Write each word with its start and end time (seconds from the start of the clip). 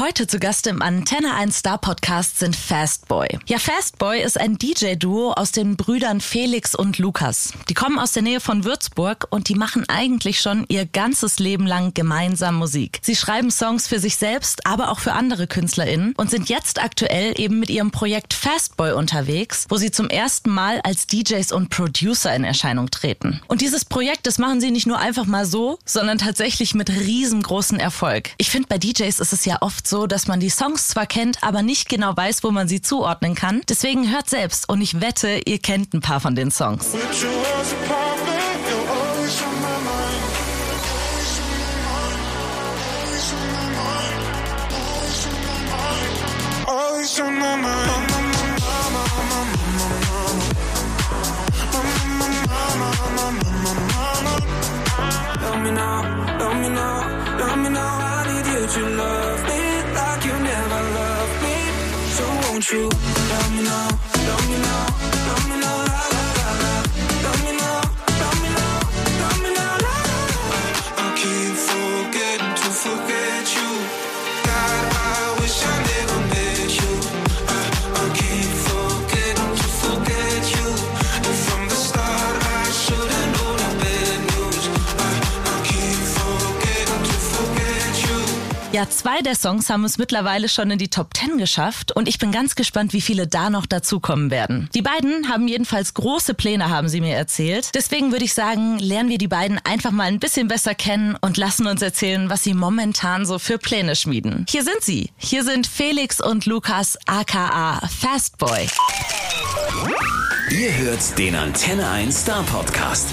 Heute 0.00 0.26
zu 0.26 0.38
Gast 0.38 0.66
im 0.66 0.80
Antenne 0.80 1.34
1 1.34 1.58
Star 1.58 1.76
Podcast 1.76 2.38
sind 2.38 2.56
Fastboy. 2.56 3.28
Ja, 3.44 3.58
Fastboy 3.58 4.22
ist 4.22 4.40
ein 4.40 4.56
DJ-Duo 4.56 5.32
aus 5.32 5.52
den 5.52 5.76
Brüdern 5.76 6.22
Felix 6.22 6.74
und 6.74 6.96
Lukas. 6.96 7.52
Die 7.68 7.74
kommen 7.74 7.98
aus 7.98 8.12
der 8.12 8.22
Nähe 8.22 8.40
von 8.40 8.64
Würzburg 8.64 9.26
und 9.28 9.50
die 9.50 9.56
machen 9.56 9.86
eigentlich 9.90 10.40
schon 10.40 10.64
ihr 10.68 10.86
ganzes 10.86 11.38
Leben 11.38 11.66
lang 11.66 11.92
gemeinsam 11.92 12.54
Musik. 12.54 13.00
Sie 13.02 13.14
schreiben 13.14 13.50
Songs 13.50 13.88
für 13.88 13.98
sich 13.98 14.16
selbst, 14.16 14.66
aber 14.66 14.90
auch 14.90 15.00
für 15.00 15.12
andere 15.12 15.46
KünstlerInnen 15.46 16.14
und 16.16 16.30
sind 16.30 16.48
jetzt 16.48 16.82
aktuell 16.82 17.38
eben 17.38 17.60
mit 17.60 17.68
ihrem 17.68 17.90
Projekt 17.90 18.32
Fastboy 18.32 18.92
unterwegs, 18.92 19.66
wo 19.68 19.76
sie 19.76 19.90
zum 19.90 20.08
ersten 20.08 20.48
Mal 20.48 20.80
als 20.80 21.08
DJs 21.08 21.52
und 21.52 21.68
Producer 21.68 22.34
in 22.34 22.44
Erscheinung 22.44 22.90
treten. 22.90 23.42
Und 23.48 23.60
dieses 23.60 23.84
Projekt, 23.84 24.26
das 24.26 24.38
machen 24.38 24.62
sie 24.62 24.70
nicht 24.70 24.86
nur 24.86 24.98
einfach 24.98 25.26
mal 25.26 25.44
so, 25.44 25.78
sondern 25.84 26.16
tatsächlich 26.16 26.74
mit 26.74 26.88
riesengroßen 26.88 27.78
Erfolg. 27.78 28.30
Ich 28.38 28.48
finde, 28.48 28.68
bei 28.68 28.78
DJs 28.78 29.20
ist 29.20 29.34
es 29.34 29.44
ja 29.44 29.58
oft 29.60 29.89
so, 29.90 30.06
dass 30.06 30.28
man 30.28 30.40
die 30.40 30.48
Songs 30.48 30.88
zwar 30.88 31.04
kennt, 31.04 31.42
aber 31.42 31.62
nicht 31.62 31.88
genau 31.88 32.16
weiß, 32.16 32.44
wo 32.44 32.50
man 32.52 32.68
sie 32.68 32.80
zuordnen 32.80 33.34
kann. 33.34 33.60
Deswegen 33.68 34.10
hört 34.10 34.30
selbst 34.30 34.68
und 34.68 34.80
ich 34.80 35.00
wette, 35.00 35.40
ihr 35.44 35.58
kennt 35.58 35.92
ein 35.92 36.00
paar 36.00 36.20
von 36.20 36.34
den 36.34 36.50
Songs. 36.50 36.94
Love 55.42 55.58
me 55.62 55.72
now, 55.72 56.38
love 56.38 56.56
me 56.56 56.68
now, 56.68 57.38
love 57.38 57.58
me 57.58 57.68
now. 57.70 57.98
I 57.98 58.24
need 58.26 58.46
you 58.46 58.66
to 58.66 58.88
love 58.96 59.42
me 59.48 59.69
So 62.60 62.76
won't 62.76 62.92
you 62.92 63.00
love 63.30 63.52
me 63.56 63.62
now, 63.62 64.09
Ja, 88.80 88.88
zwei 88.88 89.20
der 89.20 89.34
Songs 89.34 89.68
haben 89.68 89.84
es 89.84 89.98
mittlerweile 89.98 90.48
schon 90.48 90.70
in 90.70 90.78
die 90.78 90.88
Top 90.88 91.14
10 91.14 91.36
geschafft 91.36 91.92
und 91.92 92.08
ich 92.08 92.18
bin 92.18 92.32
ganz 92.32 92.54
gespannt, 92.54 92.94
wie 92.94 93.02
viele 93.02 93.26
da 93.26 93.50
noch 93.50 93.66
dazukommen 93.66 94.30
werden. 94.30 94.70
Die 94.72 94.80
beiden 94.80 95.28
haben 95.28 95.48
jedenfalls 95.48 95.92
große 95.92 96.32
Pläne, 96.32 96.70
haben 96.70 96.88
sie 96.88 97.02
mir 97.02 97.14
erzählt. 97.14 97.74
Deswegen 97.74 98.10
würde 98.10 98.24
ich 98.24 98.32
sagen, 98.32 98.78
lernen 98.78 99.10
wir 99.10 99.18
die 99.18 99.28
beiden 99.28 99.60
einfach 99.64 99.90
mal 99.90 100.04
ein 100.04 100.18
bisschen 100.18 100.48
besser 100.48 100.74
kennen 100.74 101.14
und 101.20 101.36
lassen 101.36 101.66
uns 101.66 101.82
erzählen, 101.82 102.30
was 102.30 102.42
sie 102.42 102.54
momentan 102.54 103.26
so 103.26 103.38
für 103.38 103.58
Pläne 103.58 103.96
schmieden. 103.96 104.46
Hier 104.48 104.64
sind 104.64 104.80
sie. 104.80 105.10
Hier 105.18 105.44
sind 105.44 105.66
Felix 105.66 106.18
und 106.18 106.46
Lukas 106.46 106.96
aka 107.04 107.86
Fastboy. 107.86 108.66
Ihr 110.52 110.74
hört 110.78 111.18
den 111.18 111.34
Antenne 111.34 111.86
1 111.86 112.18
Star 112.18 112.42
Podcast. 112.44 113.10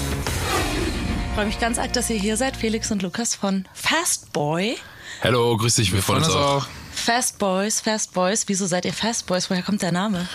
Ich 1.28 1.34
freue 1.34 1.44
mich 1.44 1.60
ganz 1.60 1.78
arg, 1.78 1.92
dass 1.92 2.08
ihr 2.08 2.18
hier 2.18 2.38
seid, 2.38 2.56
Felix 2.56 2.90
und 2.90 3.02
Lukas 3.02 3.34
von 3.34 3.66
Fastboy. 3.74 4.78
Hallo, 5.20 5.56
grüß 5.56 5.74
dich, 5.76 5.92
wir 5.92 6.00
freuen 6.00 6.22
uns 6.22 6.34
auch. 6.34 6.66
Fast 6.92 7.38
Boys, 7.38 7.80
Fast 7.80 8.14
Boys. 8.14 8.44
Wieso 8.46 8.66
seid 8.66 8.84
ihr 8.84 8.92
Fast 8.92 9.26
Boys? 9.26 9.50
Woher 9.50 9.62
kommt 9.62 9.82
der 9.82 9.90
Name? 9.90 10.28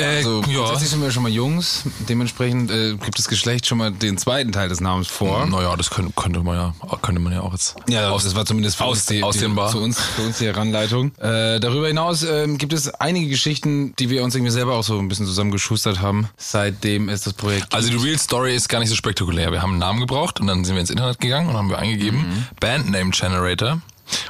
Äh, 0.00 0.16
Also, 0.18 0.42
ja. 0.48 0.56
grundsätzlich 0.58 0.90
sind 0.90 1.02
wir 1.02 1.10
schon 1.10 1.22
mal 1.22 1.32
Jungs. 1.32 1.82
Dementsprechend 2.08 2.70
äh, 2.70 2.96
gibt 2.96 3.18
das 3.18 3.28
Geschlecht 3.28 3.66
schon 3.66 3.78
mal 3.78 3.90
den 3.92 4.18
zweiten 4.18 4.52
Teil 4.52 4.68
des 4.68 4.80
Namens 4.80 5.08
vor. 5.08 5.46
Naja, 5.46 5.74
das 5.76 5.90
könnte, 5.90 6.12
könnte, 6.16 6.40
man 6.40 6.56
ja, 6.56 6.74
könnte 7.02 7.20
man 7.20 7.32
ja 7.32 7.40
auch 7.40 7.52
jetzt. 7.52 7.76
Ja, 7.88 8.10
aus, 8.10 8.24
das 8.24 8.34
war 8.34 8.44
zumindest 8.46 8.76
für 8.76 8.84
aus- 8.84 8.98
uns 8.98 9.06
die, 9.06 9.22
ausdehnbar. 9.22 9.66
die, 9.72 9.72
für, 9.78 9.84
uns, 9.84 10.00
für 10.00 10.22
uns 10.22 10.38
die 10.38 10.46
Heranleitung. 10.46 11.12
Äh, 11.26 11.60
darüber 11.60 11.88
hinaus 11.88 12.22
ähm, 12.22 12.56
gibt 12.58 12.72
es 12.72 12.88
einige 12.88 13.28
Geschichten, 13.28 13.94
die 13.98 14.10
wir 14.10 14.22
uns 14.22 14.34
irgendwie 14.34 14.52
selber 14.52 14.74
auch 14.76 14.82
so 14.84 14.98
ein 14.98 15.08
bisschen 15.08 15.26
zusammengeschustert 15.26 16.00
haben. 16.00 16.28
Seitdem 16.36 17.08
ist 17.08 17.26
das 17.26 17.32
Projekt. 17.34 17.74
Also 17.74 17.88
die 17.90 17.96
Real 17.96 18.18
Story 18.18 18.54
ist 18.54 18.68
gar 18.68 18.78
nicht 18.80 18.88
so 18.90 18.94
spektakulär. 18.94 19.50
Wir 19.50 19.62
haben 19.62 19.70
einen 19.72 19.78
Namen 19.80 20.00
gebraucht 20.00 20.40
und 20.40 20.46
dann 20.46 20.64
sind 20.64 20.74
wir 20.74 20.80
ins 20.80 20.90
Internet 20.90 21.18
gegangen 21.20 21.48
und 21.48 21.56
haben 21.56 21.68
wir 21.70 21.78
eingegeben 21.78 22.18
Mhm. 22.18 22.44
Bandname 22.60 23.10
Generator. 23.10 23.80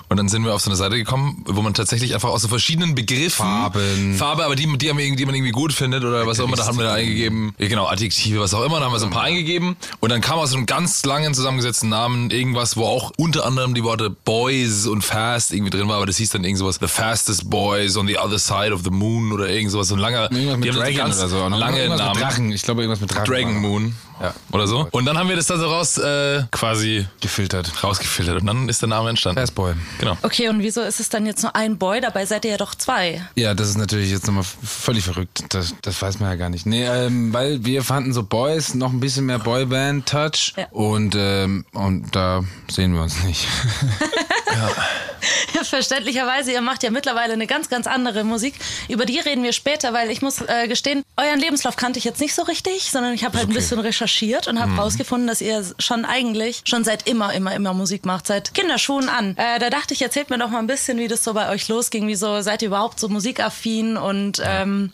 Und 0.08 0.16
dann 0.16 0.28
sind 0.28 0.44
wir 0.44 0.54
auf 0.54 0.60
so 0.62 0.70
eine 0.70 0.76
Seite 0.76 0.96
gekommen, 0.96 1.44
wo 1.46 1.62
man 1.62 1.74
tatsächlich 1.74 2.14
einfach 2.14 2.28
aus 2.30 2.42
so 2.42 2.48
verschiedenen 2.48 2.94
Begriffen 2.94 3.44
Farben. 3.44 4.14
Farbe, 4.16 4.44
aber 4.44 4.56
die, 4.56 4.66
die, 4.78 4.88
haben, 4.90 4.98
irgendwie- 4.98 5.16
die 5.16 5.26
man 5.26 5.34
irgendwie 5.34 5.52
gut 5.52 5.72
findet 5.72 6.04
oder 6.04 6.26
was 6.26 6.40
auch 6.40 6.44
immer, 6.46 6.56
da 6.56 6.66
haben 6.66 6.78
wir 6.78 6.84
da 6.84 6.94
eingegeben. 6.94 7.54
Genau, 7.58 7.86
Adjektive, 7.86 8.40
was 8.40 8.54
auch 8.54 8.64
immer, 8.64 8.78
da 8.78 8.86
haben 8.86 8.92
wir 8.92 8.98
so 8.98 9.06
ein 9.06 9.10
paar 9.12 9.22
eingegeben. 9.24 9.76
Und 10.00 10.10
dann 10.10 10.20
kam 10.20 10.38
aus 10.38 10.50
so 10.50 10.56
einem 10.56 10.66
ganz 10.66 11.04
langen 11.04 11.34
zusammengesetzten 11.34 11.88
Namen 11.88 12.30
irgendwas, 12.30 12.76
wo 12.76 12.84
auch 12.84 13.12
unter 13.16 13.44
anderem 13.46 13.74
die 13.74 13.84
Worte 13.84 14.10
Boys 14.10 14.86
und 14.86 15.02
Fast 15.02 15.52
irgendwie 15.52 15.70
drin 15.70 15.88
war, 15.88 15.96
aber 15.96 16.06
das 16.06 16.16
hieß 16.16 16.30
dann 16.30 16.44
irgend 16.44 16.58
sowas, 16.58 16.78
The 16.80 16.88
Fastest 16.88 17.50
Boys 17.50 17.96
on 17.96 18.06
the 18.06 18.18
Other 18.18 18.38
Side 18.38 18.72
of 18.72 18.82
the 18.84 18.90
Moon 18.90 19.32
oder 19.32 19.48
irgend 19.48 19.70
sowas, 19.72 19.88
so 19.88 19.94
ein 19.94 20.00
langer, 20.00 20.30
irgendwas 20.32 20.56
mit 20.58 20.64
die 20.64 20.68
haben 20.70 20.74
so 20.76 20.80
Dragon 20.80 20.96
ganz 20.96 21.18
oder 21.18 21.28
so. 21.28 21.48
Lange 21.48 21.88
Namen. 21.88 22.18
Drachen. 22.20 22.52
Ich 22.52 22.62
glaube, 22.62 22.82
irgendwas 22.82 23.00
mit 23.00 23.12
Drachen. 23.12 23.24
Dragon 23.26 23.54
war. 23.54 23.60
Moon 23.60 23.94
Ja. 24.20 24.34
oder 24.52 24.66
so. 24.66 24.88
Und 24.90 25.04
dann 25.04 25.18
haben 25.18 25.28
wir 25.28 25.36
das 25.36 25.46
da 25.46 25.58
so 25.58 25.66
raus 25.66 25.98
äh, 25.98 26.42
quasi 26.50 27.06
Gefiltert. 27.20 27.82
rausgefiltert 27.84 28.40
und 28.40 28.46
dann 28.46 28.68
ist 28.68 28.80
der 28.82 28.88
Name 28.88 29.10
entstanden. 29.10 29.40
Fastboy. 29.40 29.74
Genau. 29.98 30.16
Okay, 30.22 30.48
und 30.48 30.60
wieso 30.62 30.80
ist 30.82 31.00
es 31.00 31.08
dann 31.08 31.26
jetzt 31.26 31.42
nur 31.42 31.54
ein 31.54 31.76
Boy? 31.78 32.00
Dabei 32.00 32.24
seid 32.26 32.44
ihr 32.44 32.52
ja 32.52 32.56
doch 32.56 32.74
zwei. 32.74 33.22
Ja, 33.34 33.54
das 33.54 33.68
ist 33.68 33.76
natürlich 33.78 34.10
jetzt 34.10 34.26
nochmal 34.26 34.44
völlig 34.44 35.04
verrückt. 35.04 35.44
Das, 35.50 35.74
das 35.82 36.00
weiß 36.00 36.18
man 36.20 36.30
ja 36.30 36.36
gar 36.36 36.48
nicht. 36.48 36.66
Nee, 36.66 36.84
ähm, 36.86 37.32
weil 37.32 37.64
wir 37.64 37.82
fanden 37.82 38.12
so 38.12 38.22
Boys 38.22 38.74
noch 38.74 38.92
ein 38.92 39.00
bisschen 39.00 39.26
mehr 39.26 39.38
Boyband-Touch. 39.38 40.54
Ja. 40.56 40.66
Und, 40.70 41.14
ähm, 41.16 41.64
und 41.72 42.14
da 42.14 42.42
sehen 42.70 42.94
wir 42.94 43.02
uns 43.02 43.22
nicht. 43.24 43.46
Verständlicherweise, 45.64 46.52
ihr 46.52 46.60
macht 46.60 46.82
ja 46.82 46.90
mittlerweile 46.90 47.32
eine 47.32 47.46
ganz, 47.46 47.68
ganz 47.68 47.86
andere 47.86 48.24
Musik. 48.24 48.54
Über 48.88 49.04
die 49.06 49.18
reden 49.18 49.42
wir 49.42 49.52
später, 49.52 49.92
weil 49.92 50.10
ich 50.10 50.22
muss 50.22 50.40
äh, 50.40 50.68
gestehen, 50.68 51.02
euren 51.16 51.40
Lebenslauf 51.40 51.76
kannte 51.76 51.98
ich 51.98 52.04
jetzt 52.04 52.20
nicht 52.20 52.34
so 52.34 52.42
richtig, 52.42 52.90
sondern 52.90 53.14
ich 53.14 53.24
habe 53.24 53.38
halt 53.38 53.48
ein 53.48 53.54
bisschen 53.54 53.78
recherchiert 53.78 54.48
und 54.48 54.60
habe 54.60 54.72
Mhm. 54.72 54.78
rausgefunden, 54.78 55.26
dass 55.28 55.40
ihr 55.40 55.64
schon 55.78 56.04
eigentlich 56.04 56.62
schon 56.64 56.84
seit 56.84 57.06
immer, 57.08 57.32
immer, 57.32 57.54
immer 57.54 57.72
Musik 57.72 58.04
macht, 58.04 58.26
seit 58.26 58.52
Kinderschuhen 58.54 59.08
an. 59.08 59.36
Äh, 59.36 59.58
da 59.58 59.70
dachte 59.70 59.94
ich, 59.94 60.02
erzählt 60.02 60.28
mir 60.30 60.38
doch 60.38 60.50
mal 60.50 60.58
ein 60.58 60.66
bisschen, 60.66 60.98
wie 60.98 61.08
das 61.08 61.24
so 61.24 61.32
bei 61.34 61.48
euch 61.50 61.68
losging. 61.68 62.06
Wieso 62.08 62.40
seid 62.42 62.62
ihr 62.62 62.68
überhaupt 62.68 63.00
so 63.00 63.08
musikaffin 63.08 63.96
und 63.96 64.40
ähm, 64.44 64.92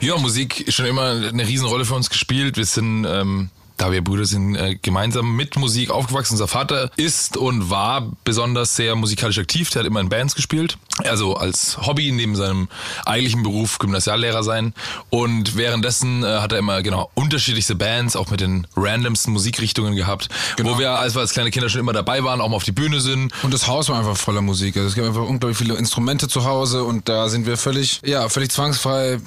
Ja, 0.00 0.16
Musik 0.16 0.60
ist 0.66 0.74
schon 0.74 0.86
immer 0.86 1.10
eine 1.10 1.46
Riesenrolle 1.46 1.84
für 1.84 1.94
uns 1.94 2.10
gespielt. 2.10 2.56
Wir 2.56 2.64
sind, 2.66 3.04
ähm, 3.04 3.50
da 3.82 3.90
wir 3.90 4.04
Brüder 4.04 4.24
sind, 4.26 4.54
äh, 4.54 4.76
gemeinsam 4.80 5.34
mit 5.34 5.56
Musik 5.56 5.90
aufgewachsen. 5.90 6.34
Unser 6.34 6.46
Vater 6.46 6.90
ist 6.96 7.36
und 7.36 7.68
war 7.68 8.12
besonders 8.22 8.76
sehr 8.76 8.94
musikalisch 8.94 9.38
aktiv. 9.38 9.70
Der 9.70 9.80
hat 9.80 9.86
immer 9.88 9.98
in 9.98 10.08
Bands 10.08 10.36
gespielt. 10.36 10.78
Also 10.98 11.36
als 11.36 11.78
Hobby 11.86 12.12
neben 12.12 12.36
seinem 12.36 12.68
eigentlichen 13.06 13.42
Beruf 13.42 13.78
Gymnasiallehrer 13.78 14.42
sein. 14.42 14.74
Und 15.10 15.56
währenddessen 15.56 16.22
äh, 16.22 16.26
hat 16.26 16.52
er 16.52 16.58
immer 16.58 16.82
genau 16.82 17.10
unterschiedlichste 17.14 17.74
Bands, 17.74 18.14
auch 18.14 18.30
mit 18.30 18.40
den 18.40 18.66
randomsten 18.76 19.32
Musikrichtungen 19.32 19.96
gehabt. 19.96 20.28
Wo 20.62 20.78
wir, 20.78 20.90
als 20.90 21.14
wir 21.14 21.20
als 21.20 21.32
kleine 21.32 21.50
Kinder 21.50 21.68
schon 21.68 21.80
immer 21.80 21.92
dabei 21.92 22.22
waren, 22.24 22.40
auch 22.40 22.48
mal 22.48 22.56
auf 22.56 22.64
die 22.64 22.72
Bühne 22.72 23.00
sind. 23.00 23.32
Und 23.42 23.54
das 23.54 23.66
Haus 23.66 23.88
war 23.88 23.98
einfach 23.98 24.16
voller 24.16 24.42
Musik. 24.42 24.76
Also 24.76 24.88
es 24.88 24.94
gab 24.94 25.06
einfach 25.06 25.22
unglaublich 25.22 25.56
viele 25.56 25.74
Instrumente 25.74 26.28
zu 26.28 26.44
Hause 26.44 26.84
und 26.84 27.08
da 27.08 27.28
sind 27.28 27.46
wir 27.46 27.56
völlig, 27.56 28.00
ja, 28.04 28.28
völlig 28.28 28.50
zwangsfrei, 28.50 29.18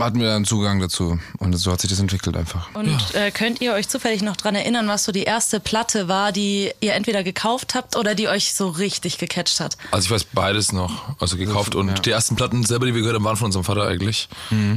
hatten 0.00 0.20
wir 0.20 0.26
dann 0.26 0.44
Zugang 0.44 0.80
dazu. 0.80 1.18
Und 1.38 1.56
so 1.56 1.72
hat 1.72 1.80
sich 1.80 1.90
das 1.90 2.00
entwickelt 2.00 2.36
einfach. 2.36 2.68
Und 2.74 3.14
äh, 3.14 3.30
könnt 3.30 3.60
ihr 3.60 3.72
euch 3.72 3.88
zufällig 3.88 4.22
noch 4.22 4.36
dran 4.36 4.54
erinnern, 4.54 4.86
was 4.88 5.04
so 5.04 5.12
die 5.12 5.22
erste 5.22 5.58
Platte 5.58 6.08
war, 6.08 6.32
die 6.32 6.70
ihr 6.80 6.94
entweder 6.94 7.22
gekauft 7.22 7.74
habt 7.74 7.96
oder 7.96 8.14
die 8.14 8.28
euch 8.28 8.54
so 8.54 8.68
richtig 8.68 9.18
gecatcht 9.18 9.60
hat? 9.60 9.76
Also 9.90 10.06
ich 10.06 10.10
weiß 10.10 10.24
beides 10.32 10.72
noch. 10.72 11.14
Also 11.24 11.36
gekauft. 11.36 11.74
Und 11.74 11.88
Ja. 11.88 11.94
die 11.94 12.10
ersten 12.10 12.36
Platten 12.36 12.64
selber, 12.64 12.86
die 12.86 12.94
wir 12.94 13.00
gehört 13.00 13.16
haben, 13.16 13.24
waren 13.24 13.36
von 13.36 13.46
unserem 13.46 13.64
Vater 13.64 13.86
eigentlich. 13.86 14.28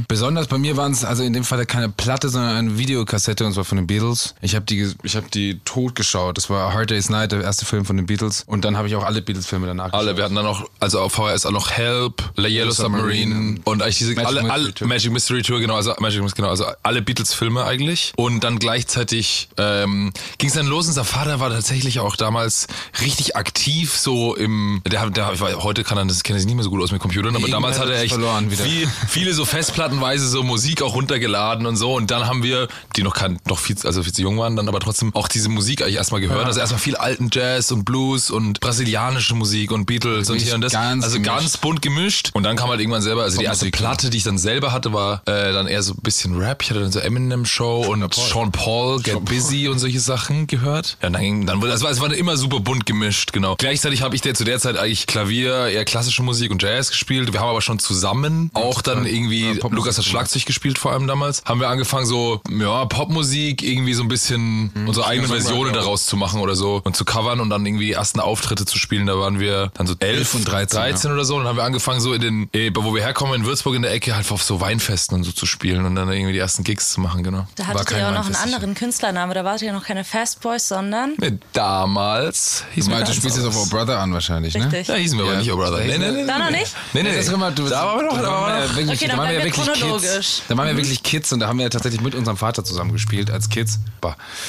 Besonders 0.08 0.46
bei 0.46 0.58
mir 0.58 0.76
waren 0.76 0.92
es 0.92 1.04
also 1.04 1.22
in 1.22 1.32
dem 1.32 1.44
Fall 1.44 1.64
keine 1.66 1.88
Platte, 1.88 2.28
sondern 2.28 2.56
eine 2.56 2.78
Videokassette 2.78 3.44
und 3.46 3.52
zwar 3.52 3.64
von 3.64 3.76
den 3.76 3.86
Beatles. 3.86 4.34
Ich 4.40 4.54
habe 4.54 4.64
die, 4.64 4.92
ich 5.02 5.16
habe 5.16 5.26
die 5.32 5.60
tot 5.64 5.94
geschaut. 5.94 6.36
Das 6.36 6.50
war 6.50 6.72
Hard 6.72 6.90
Day's 6.90 7.08
Night, 7.08 7.32
der 7.32 7.42
erste 7.42 7.64
Film 7.66 7.84
von 7.84 7.96
den 7.96 8.06
Beatles. 8.06 8.44
Und 8.46 8.64
dann 8.64 8.76
habe 8.76 8.88
ich 8.88 8.96
auch 8.96 9.04
alle 9.04 9.22
Beatles-Filme 9.22 9.66
danach 9.66 9.92
Alle, 9.92 10.16
wir 10.16 10.24
hatten 10.24 10.34
dann 10.34 10.44
noch, 10.44 10.68
also 10.80 11.00
auf 11.00 11.12
VHS 11.12 11.46
auch 11.46 11.50
noch 11.52 11.70
Help, 11.70 12.22
The 12.36 12.42
Yellow 12.44 12.70
Submarine 12.70 12.98
Submarine 13.08 13.60
und 13.64 13.82
eigentlich 13.82 13.98
diese, 13.98 14.14
Magic 14.14 14.26
alle, 14.26 14.42
Mystery 14.42 14.52
alle, 14.52 14.74
Tour. 14.74 14.88
Magic 14.88 15.12
Mystery 15.12 15.42
Tour, 15.42 15.60
genau, 15.60 15.76
also 15.76 15.94
Magic 15.98 16.22
Mystery, 16.22 16.36
genau, 16.42 16.50
also 16.50 16.64
alle 16.82 17.02
Beatles-Filme 17.02 17.64
eigentlich. 17.64 18.12
Und 18.16 18.44
dann 18.44 18.58
gleichzeitig 18.58 19.48
ähm, 19.56 20.12
ging 20.38 20.48
es 20.48 20.54
dann 20.54 20.66
los. 20.66 20.86
Unser 20.88 21.04
Vater 21.04 21.40
war 21.40 21.50
tatsächlich 21.50 22.00
auch 22.00 22.16
damals 22.16 22.66
richtig 23.00 23.36
aktiv, 23.36 23.96
so 23.96 24.34
im, 24.34 24.82
der, 24.86 25.10
der, 25.10 25.38
heute 25.62 25.84
kann 25.84 25.98
er 25.98 26.04
das, 26.06 26.22
kenne 26.28 26.38
sich 26.38 26.46
nicht 26.46 26.56
mehr 26.56 26.64
so 26.64 26.68
gut 26.68 26.82
aus 26.82 26.92
mit 26.92 27.00
Computern, 27.00 27.34
aber 27.34 27.48
Irgendwann 27.48 27.62
damals 27.62 27.80
hat 27.80 27.88
er 27.88 28.02
echt 28.02 28.14
viel, 28.14 28.86
viele 29.08 29.32
so 29.32 29.46
festplattenweise 29.46 30.28
so 30.28 30.42
Musik 30.42 30.82
auch 30.82 30.94
runtergeladen 30.94 31.64
und 31.64 31.76
so. 31.76 31.94
Und 31.94 32.10
dann 32.10 32.26
haben 32.26 32.42
wir, 32.42 32.68
die 32.96 33.02
noch 33.02 33.14
kein, 33.14 33.38
noch 33.46 33.58
viel, 33.58 33.76
also 33.82 34.02
viel 34.02 34.12
zu 34.12 34.20
jung 34.20 34.36
waren, 34.36 34.54
dann 34.54 34.68
aber 34.68 34.78
trotzdem 34.78 35.14
auch 35.14 35.26
diese 35.26 35.48
Musik 35.48 35.80
eigentlich 35.80 35.96
erstmal 35.96 36.20
gehört. 36.20 36.44
Also 36.44 36.60
erstmal 36.60 36.80
viel 36.80 36.96
alten 36.96 37.30
Jazz 37.32 37.72
und 37.72 37.84
Blues 37.84 38.30
und 38.30 38.60
brasilianische 38.60 39.34
Musik 39.34 39.72
und 39.72 39.86
Beatles 39.86 40.28
und 40.28 40.38
hier 40.38 40.54
und 40.54 40.60
das. 40.60 40.74
ganz 40.74 41.02
also 41.02 41.16
gemischt. 41.16 41.32
ganz 41.32 41.56
bunt 41.56 41.80
gemischt. 41.80 42.30
Und 42.34 42.42
dann 42.42 42.56
kam 42.56 42.68
halt 42.68 42.80
irgendwann 42.80 43.00
selber, 43.00 43.22
also 43.22 43.38
die 43.38 43.44
erste 43.44 43.64
Popmusik. 43.64 43.86
Platte, 43.86 44.10
die 44.10 44.18
ich 44.18 44.24
dann 44.24 44.36
selber 44.36 44.72
hatte, 44.72 44.92
war 44.92 45.22
äh, 45.24 45.52
dann 45.54 45.66
eher 45.66 45.82
so 45.82 45.94
ein 45.94 46.02
bisschen 46.02 46.36
Rap. 46.36 46.62
Ich 46.62 46.68
hatte 46.68 46.80
dann 46.80 46.92
so 46.92 46.98
Eminem 46.98 47.46
Show 47.46 47.86
und 47.86 48.12
Sean 48.12 48.52
Paul, 48.52 49.00
Get 49.00 49.24
Busy 49.24 49.68
und 49.68 49.78
solche 49.78 50.00
Sachen 50.00 50.46
gehört. 50.46 50.98
Ja, 51.00 51.06
und 51.06 51.14
dann 51.14 51.22
ging, 51.22 51.46
dann 51.46 51.62
wurde, 51.62 51.72
es 51.72 51.80
war, 51.80 51.90
es 51.90 52.02
war 52.02 52.12
immer 52.12 52.36
super 52.36 52.60
bunt 52.60 52.84
gemischt, 52.84 53.32
genau. 53.32 53.56
Gleichzeitig 53.56 54.02
habe 54.02 54.14
ich 54.14 54.20
der 54.20 54.34
zu 54.34 54.44
der 54.44 54.58
Zeit 54.58 54.76
eigentlich 54.76 55.06
Klavier, 55.06 55.68
eher 55.68 55.86
klassische 56.18 56.22
Musik 56.22 56.50
und 56.50 56.62
Jazz 56.62 56.90
gespielt. 56.90 57.32
Wir 57.32 57.40
haben 57.40 57.48
aber 57.48 57.62
schon 57.62 57.78
zusammen 57.78 58.50
auch 58.54 58.82
dann 58.82 59.06
irgendwie, 59.06 59.52
Ja, 59.52 59.68
Lukas 59.70 59.98
hat 59.98 60.04
gemacht. 60.04 60.08
Schlagzeug 60.08 60.46
gespielt 60.46 60.78
vor 60.78 60.92
allem 60.92 61.06
damals, 61.06 61.42
haben 61.44 61.60
wir 61.60 61.68
angefangen 61.68 62.06
so, 62.06 62.40
ja, 62.50 62.84
Popmusik, 62.86 63.62
irgendwie 63.62 63.94
so 63.94 64.02
ein 64.02 64.08
bisschen 64.08 64.70
unsere 64.86 65.06
eigene 65.06 65.28
Versionen 65.28 65.72
daraus 65.72 66.06
zu 66.06 66.16
machen 66.16 66.40
oder 66.40 66.54
so 66.56 66.80
und 66.84 66.96
zu 66.96 67.04
covern 67.04 67.40
und 67.40 67.50
dann 67.50 67.64
irgendwie 67.64 67.92
ersten 67.92 68.20
Auftritte 68.20 68.64
zu 68.64 68.78
spielen. 68.78 69.06
Da 69.06 69.18
waren 69.18 69.38
wir 69.40 69.70
dann 69.74 69.86
so 69.86 69.94
elf, 70.00 70.34
und 70.34 70.44
13, 70.44 70.78
13 70.78 71.12
oder 71.12 71.24
so. 71.24 71.34
Und 71.34 71.40
dann 71.40 71.48
haben 71.50 71.56
wir 71.56 71.64
angefangen 71.64 72.00
so 72.00 72.12
in 72.12 72.20
den, 72.20 72.48
eh, 72.52 72.70
wo 72.74 72.94
wir 72.94 73.02
herkommen, 73.02 73.34
in 73.40 73.46
Würzburg 73.46 73.74
in 73.74 73.82
der 73.82 73.92
Ecke, 73.92 74.14
halt 74.16 74.30
auf 74.32 74.42
so 74.42 74.60
Weinfesten 74.60 75.16
und 75.16 75.24
so 75.24 75.32
zu 75.32 75.46
spielen 75.46 75.84
und 75.84 75.94
dann 75.94 76.10
irgendwie 76.10 76.32
die 76.32 76.38
ersten 76.38 76.64
Gigs 76.64 76.90
zu 76.92 77.00
machen, 77.00 77.22
genau. 77.22 77.46
Da 77.56 77.66
hattet 77.66 77.90
ihr 77.92 78.08
auch 78.08 78.12
noch 78.12 78.26
einen 78.26 78.34
anderen 78.36 78.74
Künstlername. 78.74 79.34
Da 79.34 79.44
wart 79.44 79.62
ihr 79.62 79.72
noch 79.72 79.84
keine 79.84 80.04
Fast 80.04 80.40
Boys, 80.40 80.68
sondern. 80.68 81.14
Nee, 81.18 81.38
damals 81.52 82.64
hieß 82.74 82.88
meinst, 82.88 83.10
du 83.10 83.14
spielst 83.14 83.36
jetzt 83.36 83.46
auf 83.46 83.56
Our 83.56 83.66
Brother 83.68 83.98
an 83.98 84.12
wahrscheinlich, 84.12 84.54
ne? 84.54 84.64
Richtig. 84.66 84.88
Ja, 84.88 84.94
hießen 84.94 85.18
wir 85.18 85.24
aber 85.24 85.34
Ja. 85.34 85.38
nicht, 85.40 85.52
oh 85.52 85.56
Brother. 85.56 85.78
Nee, 85.84 85.98
nee, 85.98 86.07
nee. 86.12 86.26
Da 86.26 86.38
noch 86.38 86.50
nicht? 86.50 86.74
Nee, 86.92 87.02
nee, 87.02 87.10
Das 87.10 87.20
ist 87.20 87.28
nee. 87.28 87.34
immer, 87.34 87.50
du, 87.50 87.68
Da 87.68 87.86
waren 87.86 87.98
wir 87.98 88.04
noch, 88.04 88.20
da 88.20 88.30
waren 88.30 88.62
wir 88.62 88.76
wirklich, 88.76 89.00
Okay, 89.00 89.10
da 89.10 89.18
waren 89.18 89.30
wir 89.30 89.44
wirklich. 89.44 89.72
Kids. 89.72 90.42
Da 90.48 90.56
waren 90.56 90.68
wir 90.68 90.76
wirklich 90.76 91.02
Kids 91.02 91.32
und 91.32 91.40
da 91.40 91.48
haben 91.48 91.58
wir 91.58 91.64
ja 91.64 91.70
tatsächlich 91.70 92.00
mit 92.00 92.14
unserem 92.14 92.36
Vater 92.36 92.64
zusammen 92.64 92.92
gespielt 92.92 93.30
als 93.30 93.48
Kids. 93.48 93.78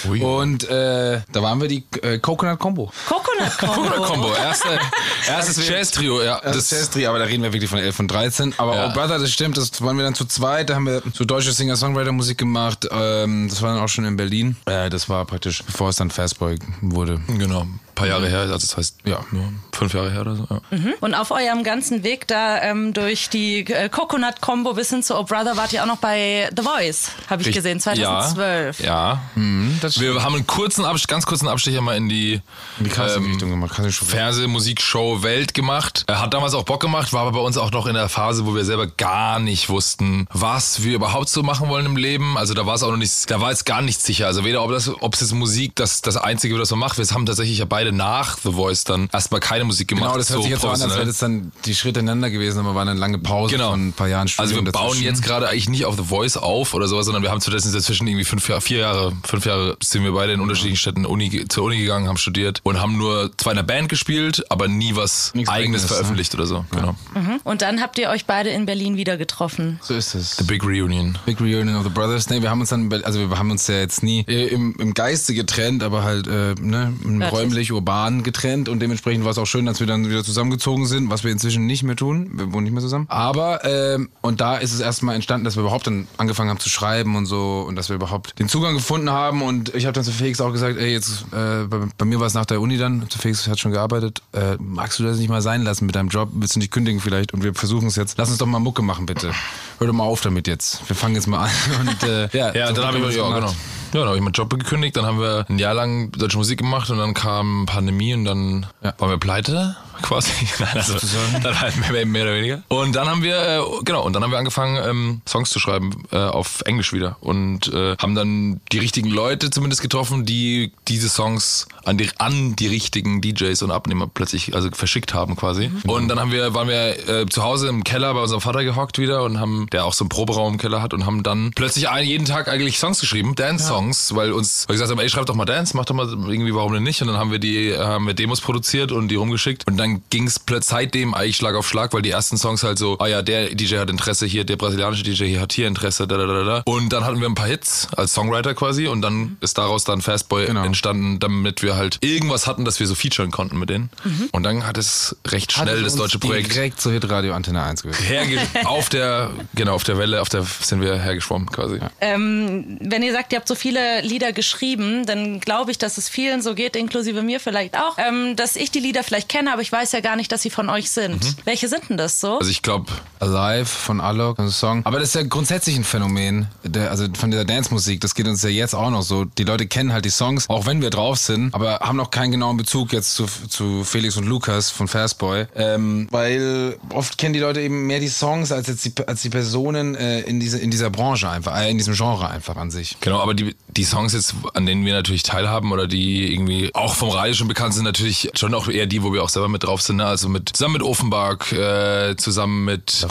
Und 0.04 0.70
äh, 0.70 1.22
da 1.32 1.42
waren 1.42 1.62
wir 1.62 1.68
die 1.68 1.84
äh, 2.02 2.20
Coconut 2.20 2.60
Combo. 2.60 2.92
Coconut 3.08 3.58
Combo. 3.58 4.04
Combo, 4.04 4.34
erste, 4.34 4.68
erstes 5.28 5.68
Jazz-Trio, 5.68 6.22
ja. 6.22 6.40
Das 6.42 6.70
Jazz 6.70 6.90
aber 7.06 7.20
da 7.20 7.26
reden 7.26 7.44
wir 7.44 7.54
wirklich 7.54 7.70
von 7.70 7.80
11 7.80 8.00
und 8.00 8.08
13. 8.10 8.54
Aber 8.58 8.76
Ja. 8.76 8.88
Oh 8.88 8.94
Brother, 8.94 9.20
das 9.20 9.32
stimmt, 9.32 9.58
das 9.58 9.82
waren 9.82 9.98
wir 9.98 10.04
dann 10.04 10.16
zu 10.16 10.26
zweit, 10.26 10.70
da 10.70 10.76
haben 10.76 10.86
wir 10.86 11.02
so 11.14 11.26
deutsche 11.26 11.52
Singer-Songwriter-Musik 11.52 12.38
gemacht. 12.38 12.88
Ähm, 12.92 13.48
das 13.50 13.62
war 13.62 13.74
dann 13.74 13.84
auch 13.84 13.88
schon 13.88 14.06
in 14.06 14.16
Berlin. 14.18 14.56
Äh, 14.66 14.90
das 14.90 15.10
war 15.10 15.26
praktisch, 15.26 15.64
bevor 15.64 15.90
es 15.90 15.98
dann 15.98 16.10
Fastboy 16.12 16.58
wurde. 16.82 17.20
Genau, 17.28 17.68
paar 18.00 18.08
Jahre 18.08 18.30
her, 18.30 18.40
also 18.40 18.54
das 18.54 18.78
heißt, 18.78 18.98
ja, 19.06 19.20
nur 19.32 19.52
fünf 19.74 19.94
Jahre 19.94 20.12
her 20.12 20.22
oder 20.22 20.36
so. 20.36 20.48
Ja. 20.50 20.62
Und 21.00 21.14
auf 21.14 21.32
eurem 21.32 21.64
ganzen 21.64 22.04
Weg 22.04 22.28
da 22.28 22.62
ähm, 22.62 22.94
durch 22.94 23.30
die 23.30 23.60
äh, 23.60 23.90
Coconut 23.90 24.42
Combo 24.42 24.74
bis 24.74 24.90
hin 24.90 25.04
zu 25.04 25.18
Oh 25.18 25.24
Brother 25.24 25.58
wart 25.58 25.74
ihr 25.74 25.84
auch 25.84 25.88
noch 25.88 25.98
bei 25.98 26.50
The 26.56 26.64
Voice, 26.64 27.12
habe 27.30 27.42
ich 27.42 27.52
gesehen, 27.52 27.80
2012. 27.80 28.80
Ja, 28.80 29.22
ja. 29.36 29.42
das 29.82 30.00
Wir 30.00 30.24
haben 30.24 30.36
einen 30.36 30.48
kurzen 30.48 30.86
Abstich, 30.86 31.08
ganz 31.08 31.26
kurzen 31.26 31.48
Abstecher 31.48 31.82
mal 31.82 31.98
in 31.98 32.10
die, 32.10 32.42
In 32.78 32.86
die 32.86 32.90
Casting-Richtung 32.90 33.50
gemacht, 33.50 33.72
Casting-Show. 33.72 34.06
Fernsehmusikshow 34.06 35.24
Welt 35.24 35.54
gemacht. 35.54 36.06
Er 36.08 36.22
hat 36.22 36.34
damals 36.34 36.54
auch 36.54 36.64
Bock 36.64 36.82
gemacht, 36.82 37.12
war 37.14 37.22
aber 37.22 37.34
bei 37.34 37.46
uns 37.46 37.58
auch 37.58 37.72
noch 37.72 37.86
in 37.86 37.94
der 37.96 38.10
Phase, 38.10 38.46
wo 38.46 38.56
wir 38.56 38.66
selber 38.66 38.88
gar 38.88 39.40
nicht 39.40 39.70
wussten, 39.70 40.28
was 40.32 40.84
wir 40.84 40.96
überhaupt 40.96 41.30
so 41.30 41.44
machen 41.44 41.70
wollen 41.70 41.86
im 41.86 41.98
Leben. 41.98 42.38
Also 42.38 42.54
da 42.54 42.66
war 42.66 42.76
es 42.76 42.84
auch 42.84 42.92
noch 42.92 42.98
nicht, 42.98 43.30
da 43.30 43.42
war 43.42 43.50
jetzt 43.52 43.66
gar 43.66 43.82
nichts 43.82 44.06
sicher. 44.06 44.28
Also 44.28 44.46
weder 44.46 44.64
ob 44.64 44.72
das, 44.72 44.90
ob 44.90 45.14
es 45.14 45.22
jetzt 45.22 45.34
Musik 45.34 45.76
das, 45.76 46.02
das 46.02 46.18
Einzige, 46.18 46.58
was 46.60 46.72
man 46.72 46.80
macht. 46.80 46.98
Wir 46.98 47.06
haben 47.10 47.26
tatsächlich 47.26 47.58
ja 47.60 47.66
beide 47.66 47.89
nach 47.92 48.38
The 48.38 48.52
Voice 48.54 48.84
dann 48.84 49.10
erstmal 49.12 49.40
keine 49.40 49.64
Musik 49.64 49.88
gemacht. 49.88 50.06
Genau, 50.06 50.18
das 50.18 50.30
hört 50.30 50.42
sich 50.44 50.52
jetzt 50.52 50.62
so 50.62 50.70
an, 50.70 50.82
als 50.82 50.96
wäre 50.96 51.06
das 51.06 51.18
dann 51.18 51.52
die 51.66 51.76
Schritte 51.76 52.00
ineinander 52.00 52.30
gewesen, 52.30 52.60
aber 52.60 52.76
war 52.76 52.82
eine 52.84 52.94
lange 52.94 53.18
Pause 53.20 53.56
Genau. 53.56 53.72
von 53.72 53.90
ein 53.90 53.94
paar 53.94 54.08
Jahren 54.08 54.28
Also 54.38 54.44
Studium 54.54 54.66
wir 54.66 54.72
bauen 54.72 54.88
dazwischen. 54.90 55.04
jetzt 55.06 55.24
gerade 55.24 55.50
eigentlich 55.50 55.70
nicht 55.70 55.86
auf 55.86 55.96
The 55.98 56.04
Voice 56.04 56.38
auf 56.38 56.74
oder 56.74 56.88
sowas, 56.88 57.06
sondern 57.06 57.24
wir 57.24 57.32
haben 57.32 57.42
stattdessen 57.42 57.72
dazwischen 57.74 58.08
irgendwie 58.08 58.26
fünf 58.26 58.48
Jahre, 58.50 58.62
vier 58.62 58.78
Jahre, 58.80 59.14
fünf 59.26 59.46
Jahre 59.46 59.78
sind 59.84 60.04
wir 60.04 60.12
beide 60.14 60.34
in 60.34 60.40
unterschiedlichen 60.42 60.78
Städten 60.78 61.06
Uni, 61.06 61.48
zur 61.48 61.64
Uni 61.66 61.78
gegangen, 61.80 62.08
haben 62.08 62.18
studiert 62.18 62.60
und 62.64 62.80
haben 62.82 62.98
nur 62.98 63.32
zwar 63.38 63.54
in 63.54 63.60
einer 63.60 63.68
Band 63.68 63.90
gespielt, 63.90 64.44
aber 64.50 64.68
nie 64.68 64.96
was 64.96 65.34
Nichts 65.34 65.50
eigenes 65.50 65.82
Eigenes, 65.84 65.86
veröffentlicht 65.86 66.34
oder 66.36 66.46
so. 66.46 66.66
Genau. 66.72 66.96
Und 67.44 67.62
dann 67.62 67.82
habt 67.82 67.98
ihr 68.00 68.10
euch 68.10 68.26
beide 68.26 68.50
in 68.50 68.66
Berlin 68.66 68.98
wieder 68.98 69.18
getroffen. 69.18 69.80
So 69.84 69.94
ist 69.94 70.16
es. 70.16 70.38
The 70.38 70.44
Big 70.44 70.64
Reunion. 70.64 71.18
Big 71.26 71.40
Reunion 71.40 71.76
of 71.76 71.84
the 71.84 71.90
Brothers. 71.90 72.30
Nee, 72.30 72.42
wir 72.42 72.50
haben 72.50 72.60
uns 72.62 72.70
dann, 72.70 72.92
also 73.04 73.30
wir 73.30 73.38
haben 73.38 73.52
uns 73.52 73.68
ja 73.68 73.76
jetzt 73.76 74.04
nie 74.04 74.22
äh, 74.28 74.48
im, 74.48 74.76
im 74.80 74.94
Geiste 74.94 75.34
getrennt, 75.34 75.84
aber 75.84 76.04
halt 76.04 76.28
äh, 76.28 76.56
ne, 76.60 76.94
räumlich, 77.32 77.72
urban 77.80 78.24
getrennt 78.24 78.70
und 78.70 78.80
dementsprechend 78.80 79.24
war 79.26 79.32
es 79.32 79.38
auch 79.38 79.46
schön, 79.46 79.66
dass 79.66 79.80
wir 79.80 79.88
dann 79.88 80.08
wieder 80.10 80.24
zusammengezogen 80.24 80.86
sind, 80.86 81.10
was 81.10 81.24
wir 81.24 81.32
inzwischen 81.32 81.66
nicht 81.66 81.84
mehr 81.84 81.96
tun. 81.96 82.30
Wir 82.34 82.52
wohnen 82.54 82.64
nicht 82.66 82.74
mehr 82.74 82.82
zusammen. 82.82 83.06
Aber, 83.10 83.64
ähm, 83.66 84.10
und 84.22 84.42
da 84.42 84.58
ist 84.58 84.74
es 84.74 84.80
erstmal 84.80 85.16
entstanden, 85.16 85.46
dass 85.46 85.56
wir 85.56 85.62
überhaupt 85.62 85.88
dann 85.88 86.08
angefangen 86.18 86.50
haben 86.50 86.60
zu 86.60 86.70
schreiben 86.70 87.16
und 87.16 87.26
so 87.26 87.66
und 87.68 87.76
dass 87.76 87.90
wir 87.90 87.96
überhaupt 87.96 88.38
den 88.40 88.50
Zugang 88.50 88.74
gefunden 88.76 89.10
haben 89.10 89.42
und 89.42 89.74
ich 89.76 89.86
habe 89.86 89.94
dann 89.94 90.04
zu 90.04 90.12
Felix 90.12 90.42
auch 90.42 90.52
gesagt, 90.52 90.78
ey, 90.78 90.92
jetzt, 90.92 91.26
äh, 91.32 91.66
bei, 91.68 91.80
bei 91.98 92.06
mir 92.06 92.20
war 92.20 92.28
es 92.28 92.34
nach 92.34 92.46
der 92.46 92.62
Uni 92.62 92.78
dann, 92.78 93.10
zu 93.10 93.18
Felix 93.18 93.48
hat 93.48 93.60
schon 93.60 93.72
gearbeitet, 93.72 94.22
äh, 94.34 94.56
magst 94.60 95.00
du 95.00 95.04
das 95.04 95.18
nicht 95.18 95.30
mal 95.30 95.42
sein 95.42 95.64
lassen 95.64 95.86
mit 95.86 95.96
deinem 95.96 96.10
Job? 96.10 96.30
Willst 96.34 96.56
du 96.56 96.60
nicht 96.60 96.72
kündigen 96.72 97.00
vielleicht? 97.00 97.34
Und 97.34 97.44
wir 97.44 97.54
versuchen 97.54 97.88
es 97.88 97.96
jetzt. 97.96 98.18
Lass 98.18 98.30
uns 98.30 98.38
doch 98.38 98.46
mal 98.46 98.60
Mucke 98.60 98.82
machen, 98.82 99.06
bitte. 99.06 99.32
Hör 99.78 99.88
doch 99.88 99.94
mal 99.94 100.04
auf 100.04 100.22
damit 100.22 100.48
jetzt. 100.48 100.88
Wir 100.88 100.96
fangen 100.96 101.16
jetzt 101.16 101.28
mal 101.28 101.46
an. 101.46 101.50
Und, 101.80 102.04
äh, 102.04 102.30
ja, 102.38 102.54
Ja, 102.54 102.68
so 102.68 102.74
dann 102.74 102.86
haben 102.86 102.96
habe 102.96 103.02
wir 103.06 103.10
ich, 103.10 103.16
ja, 103.16 103.24
gemacht. 103.24 103.40
genau. 103.42 103.54
Ja, 103.94 104.02
dann 104.02 104.08
habe 104.10 104.18
ich 104.18 104.24
meinen 104.24 104.34
Job 104.34 104.50
gekündigt, 104.52 104.96
dann 104.98 105.06
haben 105.06 105.20
wir 105.20 105.46
ein 105.50 105.58
Jahr 105.58 105.74
lang 105.74 106.12
deutsche 106.12 106.38
Musik 106.38 106.60
gemacht 106.60 106.90
und 106.92 107.00
dann 107.00 107.14
kam 107.16 107.66
Pandemie 107.66 108.14
und 108.14 108.26
dann 108.26 108.66
Ja. 108.84 108.94
waren 109.00 109.10
wir 109.10 109.18
pleite 109.18 109.76
quasi. 110.02 110.32
Nein, 110.60 110.70
also 110.74 110.96
dann 111.42 111.60
halt 111.60 111.92
mehr, 111.92 112.06
mehr 112.06 112.24
oder 112.24 112.36
weniger. 112.36 112.64
Und 112.68 112.96
dann 112.96 113.08
haben 113.08 113.24
wir, 113.24 113.38
äh, 113.38 113.62
genau, 113.84 114.04
und 114.04 114.14
dann 114.14 114.24
haben 114.24 114.32
wir 114.32 114.38
angefangen, 114.38 114.78
ähm, 114.88 115.22
Songs 115.28 115.50
zu 115.50 115.60
schreiben 115.60 116.04
äh, 116.12 116.18
auf 116.18 116.62
Englisch 116.66 116.94
wieder 116.94 117.18
und 117.22 117.72
äh, 117.74 117.96
haben 117.98 118.16
dann 118.16 118.62
die 118.72 118.80
richtigen 118.80 119.10
Leute 119.10 119.50
zumindest 119.50 119.82
getroffen, 119.82 120.26
die 120.26 120.72
diese 120.88 121.10
Songs 121.10 121.68
an 121.86 121.98
die, 121.98 122.10
an 122.18 122.56
die 122.56 122.68
richtigen 122.68 123.22
DJs 123.22 123.62
und 123.64 123.72
Abnehmer 123.72 124.08
plötzlich 124.08 124.56
also 124.56 124.70
verschickt 124.72 125.14
haben 125.14 125.36
quasi. 125.36 125.72
Und 125.86 126.08
dann 126.08 126.20
haben 126.20 126.32
wir, 126.32 126.54
waren 126.54 126.68
wir 126.68 127.10
äh, 127.10 127.26
zu 127.28 127.44
Hause 127.44 127.68
im 127.68 127.84
Keller 127.84 128.14
bei 128.14 128.22
unserem 128.22 128.42
Vater 128.42 128.64
gehockt 128.64 128.98
wieder 129.00 129.24
und 129.24 129.40
haben, 129.40 129.68
der 129.72 129.86
auch 129.86 129.94
so 129.94 130.04
einen 130.04 130.10
Proberaum 130.10 130.54
im 130.54 130.60
Keller 130.60 130.82
hat 130.82 130.94
und 130.94 131.06
haben 131.06 131.24
dann 131.24 131.52
plötzlich 131.56 131.90
ein, 131.90 132.06
jeden 132.06 132.26
Tag 132.26 132.48
eigentlich 132.48 132.80
Songs 132.80 133.00
geschrieben, 133.00 133.36
Dance-Songs, 133.36 134.16
weil 134.16 134.32
uns 134.32 134.66
weil 134.68 134.76
wir 134.76 134.82
gesagt 134.82 134.92
haben, 134.92 135.04
ey, 135.04 135.10
schreib 135.10 135.26
doch 135.26 135.36
mal 135.36 135.46
Dance, 135.46 135.76
mach 135.76 135.86
doch 135.86 135.96
mal 135.96 136.08
irgendwie, 136.08 136.54
warum 136.54 136.74
denn 136.74 136.84
nicht? 136.84 137.02
Und 137.02 137.08
dann 137.08 137.18
haben 137.18 137.32
wir 137.32 137.40
die, 137.40 137.70
äh, 137.70 137.80
haben 137.80 138.06
wir 138.06 138.14
Demos 138.14 138.42
produziert 138.42 138.92
und 138.92 139.08
die 139.08 139.16
rumgeschickt 139.16 139.66
und 139.68 139.78
dann 139.78 139.89
ging 140.10 140.28
es 140.28 140.40
seitdem 140.62 141.14
eigentlich 141.14 141.38
Schlag 141.38 141.56
auf 141.56 141.68
Schlag, 141.68 141.94
weil 141.94 142.02
die 142.02 142.10
ersten 142.12 142.38
Songs 142.38 142.64
halt 142.64 142.78
so, 142.78 142.98
ah 143.00 143.08
ja, 143.08 143.22
der 143.22 143.54
DJ 143.56 143.78
hat 143.78 143.90
Interesse 143.90 144.26
hier, 144.26 144.44
der 144.44 144.56
brasilianische 144.56 145.04
DJ 145.04 145.26
hier 145.26 145.42
hat 145.42 145.54
hier 145.54 145.68
Interesse, 145.68 146.08
da, 146.08 146.18
da, 146.18 146.26
da, 146.26 146.44
da. 146.44 146.62
Und 146.66 146.90
dann 146.94 147.06
hatten 147.06 147.20
wir 147.20 147.28
ein 147.28 147.36
paar 147.36 147.48
Hits 147.48 147.88
als 147.96 148.14
Songwriter 148.14 148.54
quasi 148.54 148.88
und 148.88 149.02
dann 149.02 149.38
ist 149.42 149.58
daraus 149.58 149.84
dann 149.84 150.02
Fastboy 150.02 150.46
Genau. 150.50 150.64
entstanden, 150.64 151.20
damit 151.20 151.62
wir 151.62 151.76
halt 151.76 151.98
irgendwas 152.02 152.48
hatten, 152.48 152.66
das 152.66 152.80
wir 152.80 152.88
so 152.88 152.96
featuren 152.96 153.30
konnten 153.32 153.60
mit 153.60 153.70
denen. 153.70 153.90
Und 154.32 154.44
dann 154.44 154.66
hat 154.66 154.78
es 154.78 155.16
recht 155.28 155.56
Hat 155.58 155.64
schnell 155.68 155.78
es 155.78 155.94
das 155.94 155.96
deutsche 155.96 156.20
Projekt 156.20 156.54
Direkt 156.56 156.82
zu 156.82 156.92
Hitradio 156.92 157.34
Antenne 157.34 157.62
1 157.64 157.84
gehört. 157.84 158.02
herge 158.10 158.40
auf 158.66 158.90
der 158.90 159.30
genau 159.54 159.74
auf 159.76 159.84
der 159.84 159.98
Welle, 159.98 160.22
auf 160.22 160.30
der 160.30 160.44
sind 160.44 160.82
wir 160.82 160.96
hergeschwommen 161.00 161.52
quasi. 161.52 161.80
Ähm, 162.02 162.78
wenn 162.82 163.04
ihr 163.04 163.14
sagt, 163.14 163.32
ihr 163.32 163.38
habt 163.38 163.48
so 163.48 163.56
viele 163.56 164.02
Lieder 164.02 164.32
geschrieben, 164.34 165.06
dann 165.06 165.40
glaube 165.40 165.72
ich, 165.72 165.78
dass 165.78 165.98
es 165.98 166.10
vielen 166.10 166.42
so 166.42 166.56
geht, 166.56 166.76
inklusive 166.76 167.22
mir 167.22 167.40
vielleicht 167.40 167.78
auch, 167.78 167.98
ähm, 167.98 168.36
dass 168.36 168.56
ich 168.56 168.72
die 168.72 168.80
Lieder 168.80 169.04
vielleicht 169.04 169.30
kenne, 169.30 169.52
aber 169.54 169.62
ich 169.62 169.72
weiß 169.72 169.79
ja 169.94 170.02
gar 170.02 170.16
nicht, 170.16 170.32
dass 170.32 170.42
sie 170.42 170.50
von 170.50 170.70
euch 170.70 170.92
sind. 170.92 171.36
Welche 171.46 171.68
sind 171.68 171.90
denn 171.90 171.98
das 171.98 172.20
so? 172.20 172.40
Also 172.40 172.52
ich 172.52 172.62
glaube, 172.62 172.92
Alive 173.20 173.66
von 173.66 174.02
Alok, 174.02 174.40
ein 174.40 174.50
Song. 174.50 174.86
Aber 174.86 175.00
das 175.00 175.10
ist 175.10 175.16
ja 175.16 175.24
grundsätzlich 175.24 175.76
ein 175.76 175.84
Phänomen, 175.84 176.48
der, 176.64 176.92
also 176.92 177.06
von 177.18 177.32
dieser 177.32 177.46
Dance-Musik. 177.46 178.02
Das 178.02 178.16
geht 178.16 178.28
uns 178.28 178.44
ja 178.44 178.50
jetzt 178.50 178.74
auch 178.74 178.90
noch 178.90 179.02
so. 179.02 179.26
Die 179.26 179.44
Leute 179.44 179.68
kennen 179.68 179.92
halt 179.94 180.06
die 180.06 180.10
Songs, 180.10 180.50
auch 180.50 180.66
wenn 180.66 180.82
wir 180.82 180.90
drauf 180.90 181.18
sind, 181.18 181.54
aber 181.54 181.80
haben 181.80 181.98
noch 181.98 182.12
keinen 182.12 182.32
genauen 182.32 182.58
Bezug 182.58 182.94
jetzt 182.94 183.14
zu, 183.14 183.26
zu 183.26 183.84
Felix 183.84 184.18
und 184.18 184.26
Lukas 184.26 184.70
von 184.70 184.88
Fastboy. 184.88 185.48
Ähm, 185.56 186.08
weil 186.12 186.78
oft 186.94 187.18
kennen 187.18 187.34
die 187.34 187.40
Leute 187.40 187.62
eben 187.62 187.88
mehr 187.88 188.00
die 188.00 188.08
Songs 188.08 188.52
als 188.52 188.68
jetzt 188.68 188.86
die, 188.86 189.08
als 189.08 189.22
die 189.22 189.30
Personen 189.30 189.96
äh, 189.96 190.22
in, 190.22 190.40
diese, 190.40 190.60
in 190.60 190.72
dieser 190.72 190.90
Branche 190.90 191.30
einfach, 191.30 191.58
äh, 191.58 191.70
in 191.70 191.78
diesem 191.78 191.94
Genre 191.94 192.30
einfach 192.30 192.56
an 192.56 192.72
sich. 192.72 192.98
Genau, 193.02 193.20
aber 193.20 193.34
die, 193.34 193.56
die 193.68 193.84
Songs 193.84 194.14
jetzt, 194.14 194.36
an 194.54 194.66
denen 194.66 194.86
wir 194.86 194.94
natürlich 194.94 195.24
teilhaben 195.24 195.72
oder 195.72 195.88
die 195.88 196.34
irgendwie 196.34 196.74
auch 196.74 196.96
vom 196.96 197.10
Radio 197.10 197.34
schon 197.34 197.48
bekannt 197.48 197.74
sind, 197.74 197.84
natürlich 197.84 198.30
schon 198.36 198.54
auch 198.54 198.68
eher 198.68 198.86
die, 198.86 199.04
wo 199.04 199.14
wir 199.14 199.24
auch 199.24 199.30
selber 199.30 199.50
mit 199.50 199.64
drauf 199.64 199.69
sind. 199.82 199.98
Ne? 199.98 200.06
Also 200.06 200.30
mit 200.30 200.50
zusammen 200.50 200.74
mit 200.74 200.84
Offenbach, 200.84 201.52
äh, 201.52 202.16
zusammen 202.18 202.66
mit 202.66 203.06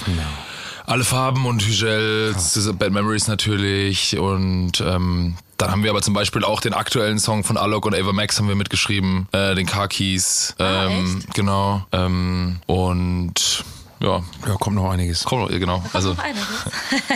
Alle 0.87 1.05
Farben 1.05 1.45
und 1.47 1.63
Hügel, 1.63 2.35
zusammen- 2.37 2.79
Bad 2.79 2.93
Memories 2.93 3.29
natürlich 3.29 4.19
und 4.19 4.81
ähm, 4.81 5.37
dann 5.59 5.71
haben 5.71 5.83
wir 5.83 5.91
aber 5.91 6.01
zum 6.03 6.15
Beispiel 6.15 6.45
auch 6.45 6.61
den 6.61 6.73
aktuellen 6.73 7.19
Song 7.19 7.45
von 7.45 7.57
Alok 7.57 7.85
und 7.87 7.95
Ava 7.95 8.13
Max 8.13 8.39
haben 8.39 8.49
wir 8.49 8.55
mitgeschrieben, 8.55 9.29
äh, 9.33 9.55
den 9.55 9.67
Car 9.67 9.89
Keys, 9.89 10.55
ähm, 10.59 11.23
genau. 11.35 11.85
Ähm, 11.93 12.61
und 12.67 13.65
ja, 14.01 14.23
Ja, 14.47 14.55
kommt 14.61 14.77
noch 14.77 14.91
einiges. 14.91 15.25
kommt 15.25 15.51
noch, 15.51 15.59
genau. 15.59 15.83
Also 15.93 16.11
Noch 16.15 16.23
einiges. 16.23 16.47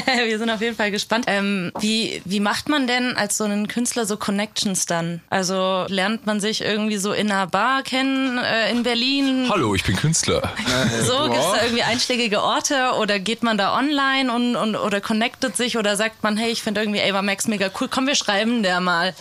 Wir 0.27 0.39
sind 0.39 0.51
auf 0.51 0.61
jeden 0.61 0.77
Fall 0.77 0.91
gespannt. 0.91 1.25
Ähm, 1.29 1.73
wie, 1.81 2.23
wie 2.25 2.41
macht 2.41 2.69
man 2.69 2.87
denn 2.87 3.17
als 3.17 3.37
so 3.37 3.45
einen 3.45 3.69
Künstler 3.69 4.07
so 4.07 4.17
Connections 4.17 4.87
dann? 4.87 5.21
Also 5.31 5.85
lernt 5.89 6.27
man 6.27 6.41
sich 6.41 6.61
irgendwie 6.63 6.97
so 6.97 7.13
in 7.13 7.31
einer 7.31 7.47
Bar 7.47 7.83
kennen 7.83 8.39
äh, 8.39 8.71
in 8.71 8.83
Berlin? 8.83 9.47
Hallo, 9.49 9.75
ich 9.75 9.85
bin 9.85 9.97
Künstler. 9.97 10.43
So, 11.03 11.25
gibt 11.25 11.37
es 11.37 11.53
da 11.53 11.63
irgendwie 11.65 11.83
einschlägige 11.83 12.43
Orte 12.43 12.93
oder 12.99 13.19
geht 13.19 13.43
man 13.43 13.57
da 13.59 13.77
online 13.77 14.33
und, 14.33 14.57
und 14.57 14.77
oder 14.77 15.01
connectet 15.01 15.57
sich 15.57 15.77
oder 15.79 15.97
sagt 15.97 16.23
man, 16.23 16.37
hey, 16.37 16.51
ich 16.51 16.63
finde 16.63 16.81
irgendwie 16.81 17.01
Ava 17.03 17.23
Max 17.23 17.47
mega 17.47 17.71
cool, 17.81 17.89
komm, 17.91 18.07
wir 18.07 18.15
schreiben 18.15 18.63
der 18.63 18.81
mal. 18.81 19.15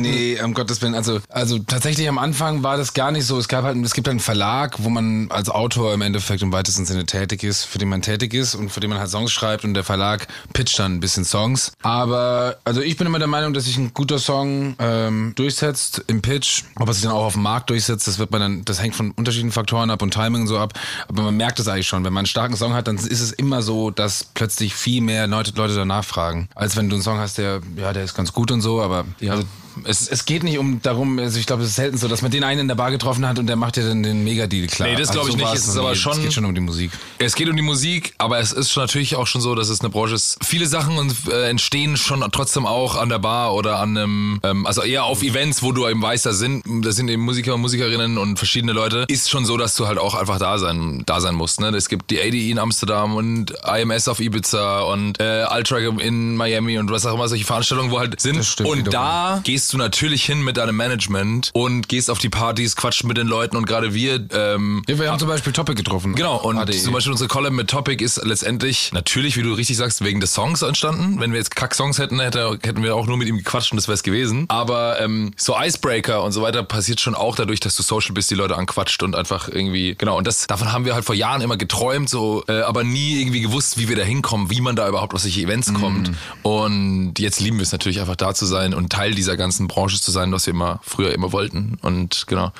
Nee, 0.00 0.40
um 0.42 0.54
Gottes 0.54 0.80
Willen. 0.82 0.94
Also, 0.94 1.20
also 1.28 1.58
tatsächlich 1.58 2.08
am 2.08 2.18
Anfang 2.18 2.62
war 2.62 2.76
das 2.76 2.94
gar 2.94 3.10
nicht 3.10 3.26
so. 3.26 3.38
Es 3.38 3.48
gab 3.48 3.64
halt, 3.64 3.76
es 3.84 3.94
gibt 3.94 4.08
einen 4.08 4.20
Verlag, 4.20 4.76
wo 4.78 4.90
man 4.90 5.30
als 5.30 5.48
Autor 5.48 5.94
im 5.94 6.02
Endeffekt 6.02 6.42
im 6.42 6.52
weitesten 6.52 6.84
Sinne 6.86 7.01
tätig 7.06 7.42
ist, 7.44 7.64
für 7.64 7.78
den 7.78 7.88
man 7.88 8.02
tätig 8.02 8.34
ist 8.34 8.54
und 8.54 8.70
für 8.70 8.80
den 8.80 8.90
man 8.90 8.98
halt 8.98 9.10
Songs 9.10 9.32
schreibt 9.32 9.64
und 9.64 9.74
der 9.74 9.84
Verlag 9.84 10.26
pitcht 10.52 10.78
dann 10.78 10.94
ein 10.94 11.00
bisschen 11.00 11.24
Songs. 11.24 11.72
Aber 11.82 12.56
also 12.64 12.80
ich 12.80 12.96
bin 12.96 13.06
immer 13.06 13.18
der 13.18 13.28
Meinung, 13.28 13.54
dass 13.54 13.64
sich 13.64 13.76
ein 13.76 13.92
guter 13.94 14.18
Song 14.18 14.74
ähm, 14.78 15.32
durchsetzt 15.36 16.04
im 16.06 16.22
Pitch. 16.22 16.62
Ob 16.76 16.88
er 16.88 16.94
sich 16.94 17.02
dann 17.02 17.12
auch 17.12 17.24
auf 17.24 17.34
dem 17.34 17.42
Markt 17.42 17.70
durchsetzt, 17.70 18.06
das 18.06 18.18
wird 18.18 18.30
man 18.30 18.40
dann, 18.40 18.64
das 18.64 18.80
hängt 18.82 18.94
von 18.94 19.10
unterschiedlichen 19.12 19.52
Faktoren 19.52 19.90
ab 19.90 20.02
und 20.02 20.12
Timing 20.14 20.42
und 20.42 20.46
so 20.48 20.58
ab. 20.58 20.72
Aber 21.08 21.22
man 21.22 21.36
merkt 21.36 21.58
es 21.60 21.68
eigentlich 21.68 21.86
schon. 21.88 22.04
Wenn 22.04 22.12
man 22.12 22.20
einen 22.22 22.26
starken 22.26 22.56
Song 22.56 22.74
hat, 22.74 22.88
dann 22.88 22.96
ist 22.96 23.20
es 23.20 23.32
immer 23.32 23.62
so, 23.62 23.90
dass 23.90 24.24
plötzlich 24.24 24.74
viel 24.74 25.00
mehr 25.02 25.26
Leute, 25.26 25.52
Leute 25.56 25.74
danach 25.74 26.04
fragen. 26.04 26.48
Als 26.54 26.76
wenn 26.76 26.88
du 26.88 26.96
einen 26.96 27.02
Song 27.02 27.18
hast, 27.18 27.38
der, 27.38 27.60
ja, 27.76 27.92
der 27.92 28.04
ist 28.04 28.14
ganz 28.14 28.32
gut 28.32 28.50
und 28.50 28.60
so, 28.60 28.80
aber 28.82 29.04
Ja. 29.20 29.32
also, 29.32 29.44
es, 29.84 30.06
es 30.06 30.26
geht 30.26 30.42
nicht 30.42 30.58
um 30.58 30.82
darum, 30.82 31.18
also 31.18 31.38
ich 31.38 31.46
glaube, 31.46 31.62
es 31.62 31.70
ist 31.70 31.76
selten 31.76 31.96
so, 31.96 32.06
dass 32.06 32.20
man 32.20 32.30
den 32.30 32.44
einen 32.44 32.60
in 32.60 32.68
der 32.68 32.74
Bar 32.74 32.90
getroffen 32.90 33.26
hat 33.26 33.38
und 33.38 33.46
der 33.46 33.56
macht 33.56 33.76
dir 33.76 33.88
dann 33.88 34.02
den 34.02 34.22
Megadeal 34.22 34.66
klar. 34.66 34.86
Nee, 34.86 34.96
das 34.96 35.08
Also 35.08 35.20
glaub 35.20 35.28
ich 35.28 35.32
so 35.32 35.38
nicht. 35.38 35.54
Es 35.54 35.66
ist 35.66 35.76
aber 35.78 35.94
schon- 35.94 36.12
Es 36.12 36.22
geht 36.22 36.32
schon 36.34 36.44
um 36.44 36.54
die 36.54 36.60
Musik. 36.60 36.91
Es 37.18 37.34
geht 37.34 37.48
um 37.48 37.56
die 37.56 37.62
Musik, 37.62 38.14
aber 38.18 38.40
es 38.40 38.52
ist 38.52 38.76
natürlich 38.76 39.16
auch 39.16 39.26
schon 39.26 39.40
so, 39.40 39.54
dass 39.54 39.68
es 39.68 39.80
eine 39.80 39.90
Branche 39.90 40.14
ist. 40.14 40.38
Viele 40.44 40.66
Sachen 40.66 41.14
äh, 41.30 41.48
entstehen 41.48 41.96
schon 41.96 42.24
trotzdem 42.32 42.66
auch 42.66 42.96
an 42.96 43.08
der 43.08 43.20
Bar 43.20 43.54
oder 43.54 43.78
an 43.78 43.96
einem, 43.96 44.40
ähm, 44.42 44.66
also 44.66 44.82
eher 44.82 45.04
auf 45.04 45.22
Events, 45.22 45.62
wo 45.62 45.72
du 45.72 45.86
eben 45.86 46.02
weißt, 46.02 46.26
da 46.26 46.32
sind, 46.32 46.64
da 46.66 46.90
sind 46.90 47.08
eben 47.08 47.22
Musiker 47.22 47.54
und 47.54 47.60
Musikerinnen 47.60 48.18
und 48.18 48.38
verschiedene 48.38 48.72
Leute. 48.72 49.04
Ist 49.08 49.30
schon 49.30 49.44
so, 49.44 49.56
dass 49.56 49.76
du 49.76 49.86
halt 49.86 49.98
auch 49.98 50.14
einfach 50.14 50.38
da 50.38 50.58
sein, 50.58 51.02
da 51.06 51.20
sein 51.20 51.34
musst. 51.34 51.60
Ne? 51.60 51.68
Es 51.68 51.88
gibt 51.88 52.10
die 52.10 52.20
ADE 52.20 52.50
in 52.50 52.58
Amsterdam 52.58 53.14
und 53.14 53.54
IMS 53.78 54.08
auf 54.08 54.18
Ibiza 54.20 54.80
und 54.80 55.20
äh, 55.20 55.44
Ultra 55.54 55.78
in 55.78 56.36
Miami 56.36 56.78
und 56.78 56.90
was 56.90 57.06
auch 57.06 57.14
immer, 57.14 57.28
solche 57.28 57.44
Veranstaltungen, 57.44 57.90
wo 57.90 58.00
halt 58.00 58.20
sind. 58.20 58.44
Stimmt 58.44 58.68
und 58.68 58.92
da 58.92 59.40
gehst 59.44 59.72
du 59.72 59.78
natürlich 59.78 60.24
hin 60.24 60.42
mit 60.42 60.56
deinem 60.56 60.76
Management 60.76 61.50
und 61.52 61.88
gehst 61.88 62.10
auf 62.10 62.18
die 62.18 62.28
Partys, 62.28 62.74
quatschen 62.76 63.08
mit 63.08 63.16
den 63.16 63.26
Leuten 63.26 63.56
und 63.56 63.66
gerade 63.66 63.94
wir, 63.94 64.26
ähm, 64.32 64.82
Ja, 64.88 64.98
wir 64.98 65.10
haben 65.10 65.18
zum 65.18 65.28
Beispiel 65.28 65.52
Topic 65.52 65.76
getroffen. 65.76 66.14
Genau, 66.14 66.36
und 66.36 66.58
ADE. 66.58 66.72
Zum 66.82 66.92
Beispiel 66.92 67.12
unsere 67.12 67.28
Collab 67.28 67.52
mit 67.52 67.68
Topic 67.68 68.02
ist 68.04 68.24
letztendlich 68.24 68.92
natürlich, 68.92 69.36
wie 69.36 69.42
du 69.42 69.52
richtig 69.52 69.76
sagst, 69.76 70.04
wegen 70.04 70.20
des 70.20 70.34
Songs 70.34 70.62
entstanden. 70.62 71.20
Wenn 71.20 71.32
wir 71.32 71.38
jetzt 71.38 71.54
Kack-Songs 71.54 71.98
hätten, 71.98 72.20
hätte, 72.20 72.58
hätten 72.62 72.82
wir 72.82 72.96
auch 72.96 73.06
nur 73.06 73.16
mit 73.16 73.28
ihm 73.28 73.38
gequatscht 73.38 73.72
und 73.72 73.76
das 73.76 73.88
wäre 73.88 73.94
es 73.94 74.02
gewesen. 74.02 74.46
Aber 74.48 75.00
ähm, 75.00 75.32
so 75.36 75.56
Icebreaker 75.58 76.22
und 76.22 76.32
so 76.32 76.42
weiter 76.42 76.62
passiert 76.62 77.00
schon 77.00 77.14
auch 77.14 77.36
dadurch, 77.36 77.60
dass 77.60 77.76
du 77.76 77.82
social 77.82 78.12
bist, 78.12 78.30
die 78.30 78.34
Leute 78.34 78.56
anquatscht 78.56 79.02
und 79.02 79.14
einfach 79.14 79.48
irgendwie, 79.48 79.94
genau, 79.96 80.18
und 80.18 80.26
das 80.26 80.46
davon 80.46 80.72
haben 80.72 80.84
wir 80.84 80.94
halt 80.94 81.04
vor 81.04 81.14
Jahren 81.14 81.40
immer 81.40 81.56
geträumt, 81.56 82.08
so, 82.08 82.44
äh, 82.48 82.60
aber 82.62 82.84
nie 82.84 83.20
irgendwie 83.20 83.40
gewusst, 83.40 83.78
wie 83.78 83.88
wir 83.88 83.96
da 83.96 84.02
hinkommen, 84.02 84.50
wie 84.50 84.60
man 84.60 84.76
da 84.76 84.88
überhaupt 84.88 85.14
auf 85.14 85.20
solche 85.20 85.40
Events 85.40 85.72
kommt. 85.72 86.10
Und 86.42 87.14
jetzt 87.18 87.40
lieben 87.40 87.58
wir 87.58 87.62
es 87.62 87.72
natürlich 87.72 88.00
einfach 88.00 88.16
da 88.16 88.34
zu 88.34 88.46
sein 88.46 88.74
und 88.74 88.90
Teil 88.90 89.14
dieser 89.14 89.36
ganzen 89.36 89.68
Branche 89.68 90.00
zu 90.00 90.10
sein, 90.10 90.32
was 90.32 90.46
wir 90.46 90.52
immer 90.52 90.80
früher 90.82 91.12
immer 91.12 91.32
wollten. 91.32 91.78
Und 91.82 92.26
genau. 92.26 92.52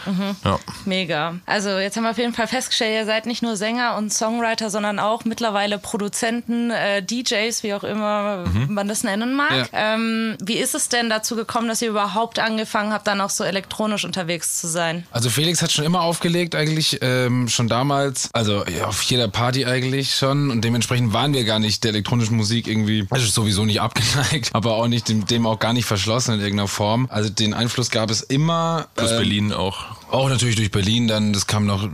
Ja. 0.44 0.58
Mega. 0.84 1.36
Also 1.46 1.70
jetzt 1.70 1.96
haben 1.96 2.04
wir 2.04 2.10
auf 2.10 2.18
jeden 2.18 2.34
Fall 2.34 2.46
festgestellt, 2.46 2.94
ihr 2.94 3.06
seid 3.06 3.26
nicht 3.26 3.42
nur 3.42 3.56
Sänger 3.56 3.96
und 3.96 4.11
Songwriter, 4.12 4.70
sondern 4.70 4.98
auch 4.98 5.24
mittlerweile 5.24 5.78
Produzenten, 5.78 6.70
äh, 6.70 7.02
DJs, 7.02 7.62
wie 7.62 7.74
auch 7.74 7.84
immer 7.84 8.44
man 8.68 8.88
das 8.88 9.04
nennen 9.04 9.34
mag. 9.34 9.70
Ja. 9.72 9.94
Ähm, 9.94 10.36
wie 10.40 10.54
ist 10.58 10.74
es 10.74 10.88
denn 10.88 11.10
dazu 11.10 11.36
gekommen, 11.36 11.68
dass 11.68 11.82
ihr 11.82 11.88
überhaupt 11.88 12.38
angefangen 12.38 12.92
habt, 12.92 13.06
dann 13.06 13.20
auch 13.20 13.30
so 13.30 13.44
elektronisch 13.44 14.04
unterwegs 14.04 14.60
zu 14.60 14.68
sein? 14.68 15.06
Also 15.10 15.30
Felix 15.30 15.62
hat 15.62 15.72
schon 15.72 15.84
immer 15.84 16.02
aufgelegt 16.02 16.54
eigentlich, 16.54 16.98
ähm, 17.02 17.48
schon 17.48 17.68
damals, 17.68 18.30
also 18.32 18.64
ja, 18.66 18.86
auf 18.86 19.02
jeder 19.02 19.28
Party 19.28 19.66
eigentlich 19.66 20.14
schon 20.14 20.50
und 20.50 20.62
dementsprechend 20.62 21.12
waren 21.12 21.32
wir 21.32 21.44
gar 21.44 21.58
nicht 21.58 21.84
der 21.84 21.90
elektronischen 21.90 22.36
Musik 22.36 22.66
irgendwie, 22.66 23.06
also 23.10 23.26
sowieso 23.26 23.64
nicht 23.64 23.80
abgeneigt, 23.80 24.50
aber 24.52 24.74
auch 24.74 24.88
nicht 24.88 25.08
dem, 25.08 25.26
dem 25.26 25.46
auch 25.46 25.58
gar 25.58 25.72
nicht 25.72 25.86
verschlossen 25.86 26.34
in 26.34 26.40
irgendeiner 26.40 26.68
Form. 26.68 27.08
Also 27.10 27.30
den 27.30 27.54
Einfluss 27.54 27.90
gab 27.90 28.10
es 28.10 28.22
immer. 28.22 28.86
Plus 28.94 29.10
ähm, 29.10 29.16
Berlin 29.16 29.52
auch. 29.52 29.84
Auch 30.10 30.28
natürlich 30.28 30.56
durch 30.56 30.70
Berlin, 30.70 31.08
dann 31.08 31.32
das 31.32 31.46
kam 31.46 31.66
noch 31.66 31.88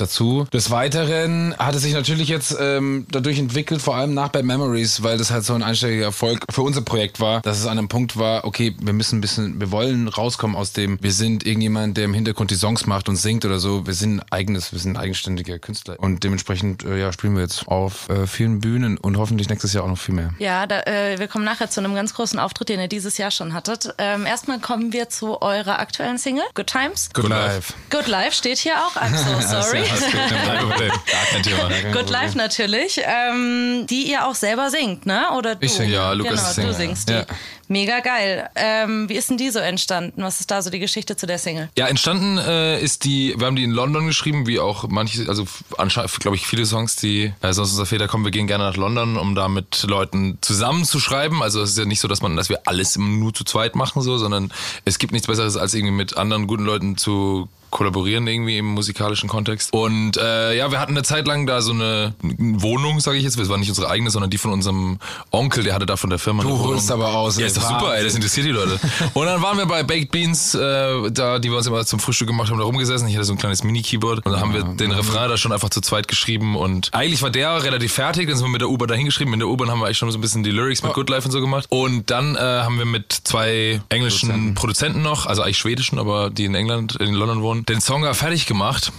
dazu. 0.00 0.46
Des 0.52 0.70
Weiteren 0.70 1.54
hat 1.58 1.74
es 1.74 1.82
sich 1.82 1.94
natürlich 1.94 2.28
jetzt 2.28 2.56
ähm, 2.58 3.06
dadurch 3.10 3.38
entwickelt, 3.38 3.82
vor 3.82 3.96
allem 3.96 4.14
nach 4.14 4.28
Bad 4.28 4.44
Memories, 4.44 5.02
weil 5.02 5.18
das 5.18 5.30
halt 5.30 5.44
so 5.44 5.54
ein 5.54 5.62
einstelliger 5.62 6.04
Erfolg 6.04 6.44
für 6.50 6.62
unser 6.62 6.82
Projekt 6.82 7.20
war, 7.20 7.40
dass 7.42 7.58
es 7.58 7.66
an 7.66 7.78
einem 7.78 7.88
Punkt 7.88 8.16
war, 8.16 8.44
okay, 8.44 8.74
wir 8.80 8.92
müssen 8.92 9.18
ein 9.18 9.20
bisschen, 9.20 9.60
wir 9.60 9.70
wollen 9.70 10.08
rauskommen 10.08 10.56
aus 10.56 10.72
dem, 10.72 10.98
wir 11.00 11.12
sind 11.12 11.46
irgendjemand, 11.46 11.96
der 11.96 12.04
im 12.04 12.14
Hintergrund 12.14 12.50
die 12.50 12.56
Songs 12.56 12.86
macht 12.86 13.08
und 13.08 13.16
singt 13.16 13.44
oder 13.44 13.58
so. 13.58 13.86
Wir 13.86 13.94
sind 13.94 14.18
ein 14.18 14.22
eigenes, 14.30 14.72
wir 14.72 14.78
sind 14.78 14.92
ein 14.92 14.96
eigenständiger 14.96 15.58
Künstler. 15.58 15.96
Und 15.98 16.24
dementsprechend 16.24 16.84
äh, 16.84 16.98
ja, 16.98 17.12
spielen 17.12 17.34
wir 17.34 17.42
jetzt 17.42 17.68
auf 17.68 18.08
äh, 18.08 18.26
vielen 18.26 18.60
Bühnen 18.60 18.98
und 18.98 19.16
hoffentlich 19.16 19.48
nächstes 19.48 19.72
Jahr 19.72 19.84
auch 19.84 19.88
noch 19.88 19.98
viel 19.98 20.14
mehr. 20.14 20.32
Ja, 20.38 20.66
da, 20.66 20.80
äh, 20.82 21.18
wir 21.18 21.28
kommen 21.28 21.44
nachher 21.44 21.70
zu 21.70 21.80
einem 21.80 21.94
ganz 21.94 22.14
großen 22.14 22.38
Auftritt, 22.38 22.68
den 22.68 22.80
ihr 22.80 22.88
dieses 22.88 23.18
Jahr 23.18 23.30
schon 23.30 23.52
hattet. 23.52 23.94
Ähm, 23.98 24.26
erstmal 24.26 24.60
kommen 24.60 24.92
wir 24.92 25.08
zu 25.08 25.42
eurer 25.42 25.78
aktuellen 25.78 26.18
Single, 26.18 26.44
Good 26.54 26.66
Times. 26.66 27.10
Good, 27.12 27.28
Life. 27.28 27.74
Good 27.90 28.06
Life 28.06 28.32
steht 28.32 28.58
hier 28.58 28.74
auch. 28.76 28.96
I'm 28.96 29.16
so 29.16 29.40
sorry. 29.62 29.84
Kein 29.96 30.58
Problem. 30.58 30.90
Gar 31.06 31.24
kein 31.32 31.42
Thema. 31.42 31.92
Good 31.92 32.10
Life 32.10 32.36
natürlich, 32.36 33.00
ähm, 33.04 33.86
die 33.88 34.10
ihr 34.10 34.26
auch 34.26 34.34
selber 34.34 34.70
singt, 34.70 35.06
ne? 35.06 35.30
Oder 35.36 35.54
du? 35.54 35.66
Ich 35.66 35.72
singe, 35.72 35.92
ja, 35.92 36.12
Lukas 36.12 36.32
genau, 36.32 36.52
singt, 36.52 36.66
du 36.66 36.70
ja. 36.72 36.76
singst 36.76 37.08
die. 37.08 37.22
Mega 37.70 38.00
geil. 38.00 38.50
Ähm, 38.56 39.08
wie 39.08 39.14
ist 39.14 39.30
denn 39.30 39.36
die 39.36 39.48
so 39.50 39.60
entstanden? 39.60 40.24
Was 40.24 40.40
ist 40.40 40.50
da 40.50 40.60
so 40.60 40.70
die 40.70 40.80
Geschichte 40.80 41.14
zu 41.14 41.28
der 41.28 41.38
Single? 41.38 41.68
Ja, 41.78 41.86
entstanden 41.86 42.36
äh, 42.36 42.80
ist 42.82 43.04
die, 43.04 43.32
wir 43.38 43.46
haben 43.46 43.54
die 43.54 43.62
in 43.62 43.70
London 43.70 44.08
geschrieben, 44.08 44.48
wie 44.48 44.58
auch 44.58 44.88
manche, 44.88 45.28
also 45.28 45.44
anscheinend, 45.78 46.18
glaube 46.18 46.36
ich, 46.36 46.48
viele 46.48 46.66
Songs, 46.66 46.96
die 46.96 47.32
äh, 47.42 47.52
sonst 47.52 47.70
unser 47.70 47.86
Väter 47.86 48.08
kommen, 48.08 48.24
wir 48.24 48.32
gehen 48.32 48.48
gerne 48.48 48.64
nach 48.64 48.76
London, 48.76 49.16
um 49.16 49.36
da 49.36 49.46
mit 49.46 49.84
Leuten 49.84 50.38
zusammen 50.40 50.84
zu 50.84 50.98
schreiben. 50.98 51.44
Also 51.44 51.62
es 51.62 51.70
ist 51.70 51.78
ja 51.78 51.84
nicht 51.84 52.00
so, 52.00 52.08
dass 52.08 52.22
man, 52.22 52.34
dass 52.36 52.48
wir 52.48 52.62
alles 52.64 52.98
nur 52.98 53.32
zu 53.32 53.44
zweit 53.44 53.76
machen, 53.76 54.02
so, 54.02 54.18
sondern 54.18 54.52
es 54.84 54.98
gibt 54.98 55.12
nichts 55.12 55.28
Besseres, 55.28 55.56
als 55.56 55.72
irgendwie 55.72 55.94
mit 55.94 56.16
anderen 56.16 56.48
guten 56.48 56.64
Leuten 56.64 56.96
zu 56.96 57.48
kollaborieren 57.70 58.26
irgendwie 58.26 58.58
im 58.58 58.66
musikalischen 58.66 59.28
Kontext. 59.28 59.72
Und 59.72 60.16
äh, 60.16 60.56
ja, 60.56 60.70
wir 60.70 60.80
hatten 60.80 60.92
eine 60.92 61.02
Zeit 61.02 61.26
lang 61.26 61.46
da 61.46 61.62
so 61.62 61.72
eine 61.72 62.14
Wohnung, 62.20 63.00
sage 63.00 63.16
ich 63.16 63.24
jetzt. 63.24 63.38
Es 63.38 63.48
war 63.48 63.58
nicht 63.58 63.68
unsere 63.68 63.88
eigene, 63.88 64.10
sondern 64.10 64.30
die 64.30 64.38
von 64.38 64.52
unserem 64.52 64.98
Onkel, 65.30 65.64
der 65.64 65.74
hatte 65.74 65.86
da 65.86 65.96
von 65.96 66.10
der 66.10 66.18
Firma 66.18 66.42
eine 66.42 66.50
Du 66.50 66.58
holst 66.58 66.90
aber 66.90 67.14
aus, 67.14 67.38
Ja, 67.38 67.46
ey. 67.46 67.52
Super, 67.68 67.96
ey, 67.96 68.04
das 68.04 68.14
interessiert 68.14 68.46
die 68.46 68.50
Leute. 68.50 68.78
Und 69.14 69.26
dann 69.26 69.42
waren 69.42 69.58
wir 69.58 69.66
bei 69.66 69.82
Baked 69.82 70.10
Beans, 70.10 70.54
äh, 70.54 71.10
da, 71.10 71.38
die 71.38 71.50
wir 71.50 71.58
uns 71.58 71.66
immer 71.66 71.84
zum 71.84 72.00
Frühstück 72.00 72.28
gemacht 72.28 72.50
haben, 72.50 72.58
da 72.58 72.64
rumgesessen. 72.64 73.08
Ich 73.08 73.14
hatte 73.14 73.24
so 73.24 73.32
ein 73.32 73.38
kleines 73.38 73.64
Mini-Keyboard 73.64 74.24
und 74.24 74.32
dann 74.32 74.40
haben 74.40 74.54
wir 74.54 74.62
den 74.62 74.92
Refrain 74.92 75.28
da 75.28 75.36
schon 75.36 75.52
einfach 75.52 75.70
zu 75.70 75.80
zweit 75.80 76.08
geschrieben 76.08 76.56
und 76.56 76.90
eigentlich 76.92 77.22
war 77.22 77.30
der 77.30 77.62
relativ 77.62 77.92
fertig, 77.92 78.28
dann 78.28 78.36
sind 78.36 78.46
wir 78.46 78.50
mit 78.50 78.60
der 78.60 78.68
U-Bahn 78.68 78.88
dahin 78.88 79.06
geschrieben. 79.06 79.32
In 79.32 79.38
der 79.40 79.48
U-Bahn 79.48 79.70
haben 79.70 79.80
wir 79.80 79.86
eigentlich 79.86 79.98
schon 79.98 80.10
so 80.10 80.18
ein 80.18 80.20
bisschen 80.20 80.42
die 80.42 80.50
Lyrics 80.50 80.82
mit 80.82 80.92
Good 80.92 81.10
Life 81.10 81.26
und 81.26 81.32
so 81.32 81.40
gemacht. 81.40 81.66
Und 81.68 82.10
dann 82.10 82.36
äh, 82.36 82.38
haben 82.38 82.78
wir 82.78 82.86
mit 82.86 83.12
zwei 83.12 83.80
englischen 83.88 84.54
Produzenten. 84.54 85.02
noch, 85.02 85.26
also 85.26 85.42
eigentlich 85.42 85.58
schwedischen, 85.58 85.98
aber 85.98 86.30
die 86.30 86.44
in 86.44 86.54
England, 86.54 86.96
in 86.96 87.14
London 87.14 87.42
wohnen, 87.42 87.66
den 87.66 87.80
Song 87.80 88.02
da 88.02 88.14
fertig 88.14 88.46
gemacht. 88.46 88.92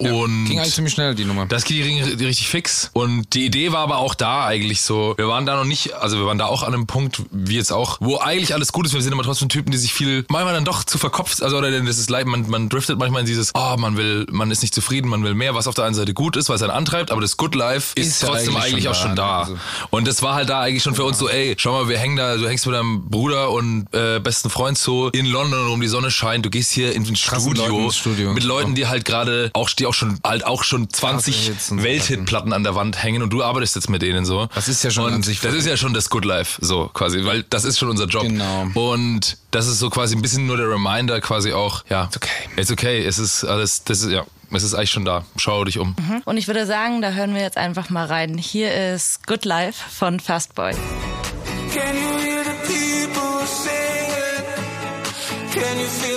Und 0.00 0.44
Ging 0.46 0.58
eigentlich 0.58 0.74
ziemlich 0.74 0.94
schnell, 0.94 1.14
die 1.14 1.24
Nummer. 1.24 1.46
das 1.46 1.64
ging 1.64 1.82
ri- 2.02 2.18
richtig 2.24 2.48
fix. 2.48 2.90
Und 2.92 3.34
die 3.34 3.44
Idee 3.46 3.72
war 3.72 3.80
aber 3.80 3.98
auch 3.98 4.14
da 4.14 4.44
eigentlich 4.46 4.80
so. 4.82 5.14
Wir 5.16 5.28
waren 5.28 5.46
da 5.46 5.56
noch 5.56 5.64
nicht, 5.64 5.94
also 5.94 6.18
wir 6.18 6.26
waren 6.26 6.38
da 6.38 6.46
auch 6.46 6.62
an 6.62 6.74
einem 6.74 6.86
Punkt, 6.86 7.22
wie 7.30 7.56
jetzt 7.56 7.72
auch, 7.72 7.98
wo 8.00 8.18
eigentlich 8.18 8.54
alles 8.54 8.72
gut 8.72 8.86
ist. 8.86 8.94
Wir 8.94 9.02
sind 9.02 9.12
immer 9.12 9.22
trotzdem 9.22 9.48
Typen, 9.48 9.70
die 9.72 9.78
sich 9.78 9.92
viel, 9.94 10.24
manchmal 10.28 10.54
dann 10.54 10.64
doch 10.64 10.84
zu 10.84 10.98
verkopft, 10.98 11.42
also 11.42 11.58
oder 11.58 11.70
das 11.70 11.98
ist 11.98 12.10
leid, 12.10 12.26
man, 12.26 12.48
man 12.48 12.68
driftet 12.68 12.98
manchmal 12.98 13.20
in 13.20 13.26
dieses, 13.26 13.52
oh, 13.54 13.76
man 13.78 13.96
will, 13.96 14.26
man 14.30 14.50
ist 14.50 14.62
nicht 14.62 14.74
zufrieden, 14.74 15.08
man 15.08 15.22
will 15.24 15.34
mehr, 15.34 15.54
was 15.54 15.66
auf 15.66 15.74
der 15.74 15.84
einen 15.84 15.94
Seite 15.94 16.14
gut 16.14 16.36
ist, 16.36 16.48
weil 16.48 16.56
es 16.56 16.62
einen 16.62 16.70
antreibt, 16.72 17.10
aber 17.10 17.20
das 17.20 17.36
Good 17.36 17.54
Life 17.54 17.92
ist, 17.94 18.06
Ist 18.08 18.22
ja 18.22 18.28
trotzdem 18.28 18.56
eigentlich 18.56 18.74
eigentlich, 18.74 18.84
schon 18.84 18.92
auch 18.92 19.00
schon 19.02 19.16
da? 19.16 19.38
Also- 19.42 19.58
Und 19.90 20.06
das 20.08 20.22
war 20.22 20.34
halt 20.34 20.48
da 20.48 20.60
eigentlich 20.60 20.82
schon 20.82 20.94
für 20.94 21.04
uns 21.04 21.18
so, 21.18 21.28
ey, 21.28 21.54
schau 21.58 21.72
mal, 21.72 21.88
wir 21.88 21.98
hängen 21.98 22.16
da, 22.16 22.36
du 22.36 22.48
hängst 22.48 22.66
mit 22.66 22.74
deinem 22.74 23.08
Bruder 23.08 23.50
und 23.50 23.86
äh, 23.92 24.20
besten 24.20 24.50
Freund 24.50 24.78
so 24.78 25.08
in 25.10 25.26
London 25.26 25.66
rum, 25.68 25.80
die 25.80 25.88
Sonne 25.88 26.10
scheint, 26.10 26.44
du 26.44 26.50
gehst 26.50 26.72
hier 26.72 26.92
in 26.94 27.04
ein 27.04 27.16
Studio, 27.16 27.66
Leuten 27.66 27.92
Studio. 27.92 28.32
mit 28.32 28.44
Leuten, 28.44 28.74
die 28.74 28.86
halt 28.86 29.04
gerade 29.04 29.50
auch, 29.54 29.68
die 29.84 29.88
auch 29.88 29.94
schon, 29.94 30.18
halt 30.24 30.46
auch 30.46 30.64
schon 30.64 30.88
20 30.88 31.36
Hits 31.36 31.70
und 31.70 31.78
so 31.78 31.84
Welthitplatten 31.84 32.52
an 32.52 32.64
der 32.64 32.74
Wand 32.74 33.02
hängen 33.02 33.22
und 33.22 33.30
du 33.30 33.42
arbeitest 33.42 33.76
jetzt 33.76 33.90
mit 33.90 34.02
denen 34.02 34.24
so. 34.24 34.48
Das 34.54 34.68
ist 34.68 34.82
ja 34.82 34.90
schon 34.90 35.04
und 35.04 35.12
an 35.12 35.22
sich 35.22 35.40
Das 35.40 35.54
ist 35.54 35.66
ja 35.66 35.76
schon 35.76 35.92
das 35.92 36.08
Good 36.08 36.24
Life, 36.24 36.58
so 36.64 36.90
quasi, 36.92 37.24
weil 37.24 37.42
das 37.44 37.64
ist 37.64 37.78
schon 37.78 37.90
unser 37.90 38.06
Job. 38.06 38.22
Genau. 38.22 38.66
Und 38.74 39.36
das 39.50 39.66
ist 39.66 39.78
so 39.78 39.90
quasi 39.90 40.16
ein 40.16 40.22
bisschen 40.22 40.46
nur 40.46 40.56
der 40.56 40.70
Reminder, 40.70 41.20
quasi 41.20 41.52
auch, 41.52 41.84
ja, 41.90 42.04
It's 42.06 42.16
okay. 42.16 42.30
It's 42.56 42.70
okay, 42.72 43.04
es 43.04 43.18
ist 43.18 43.44
alles, 43.44 43.84
das 43.84 44.00
ist, 44.02 44.10
ja, 44.10 44.24
es 44.50 44.62
ist 44.62 44.74
eigentlich 44.74 44.90
schon 44.90 45.04
da. 45.04 45.24
Schau 45.36 45.64
dich 45.64 45.78
um. 45.78 45.94
Und 46.24 46.36
ich 46.38 46.46
würde 46.46 46.66
sagen, 46.66 47.02
da 47.02 47.10
hören 47.10 47.34
wir 47.34 47.42
jetzt 47.42 47.56
einfach 47.58 47.90
mal 47.90 48.06
rein. 48.06 48.38
Hier 48.38 48.94
ist 48.94 49.26
Good 49.26 49.44
Life 49.44 49.82
von 49.90 50.18
Fastboy. 50.20 50.72
Can 50.72 51.96
you 51.96 52.18
hear 52.24 52.44
the 52.44 52.56
people 52.62 53.46
singing? 53.46 54.44
Can 55.52 55.78
you 55.78 55.86
feel 55.86 56.13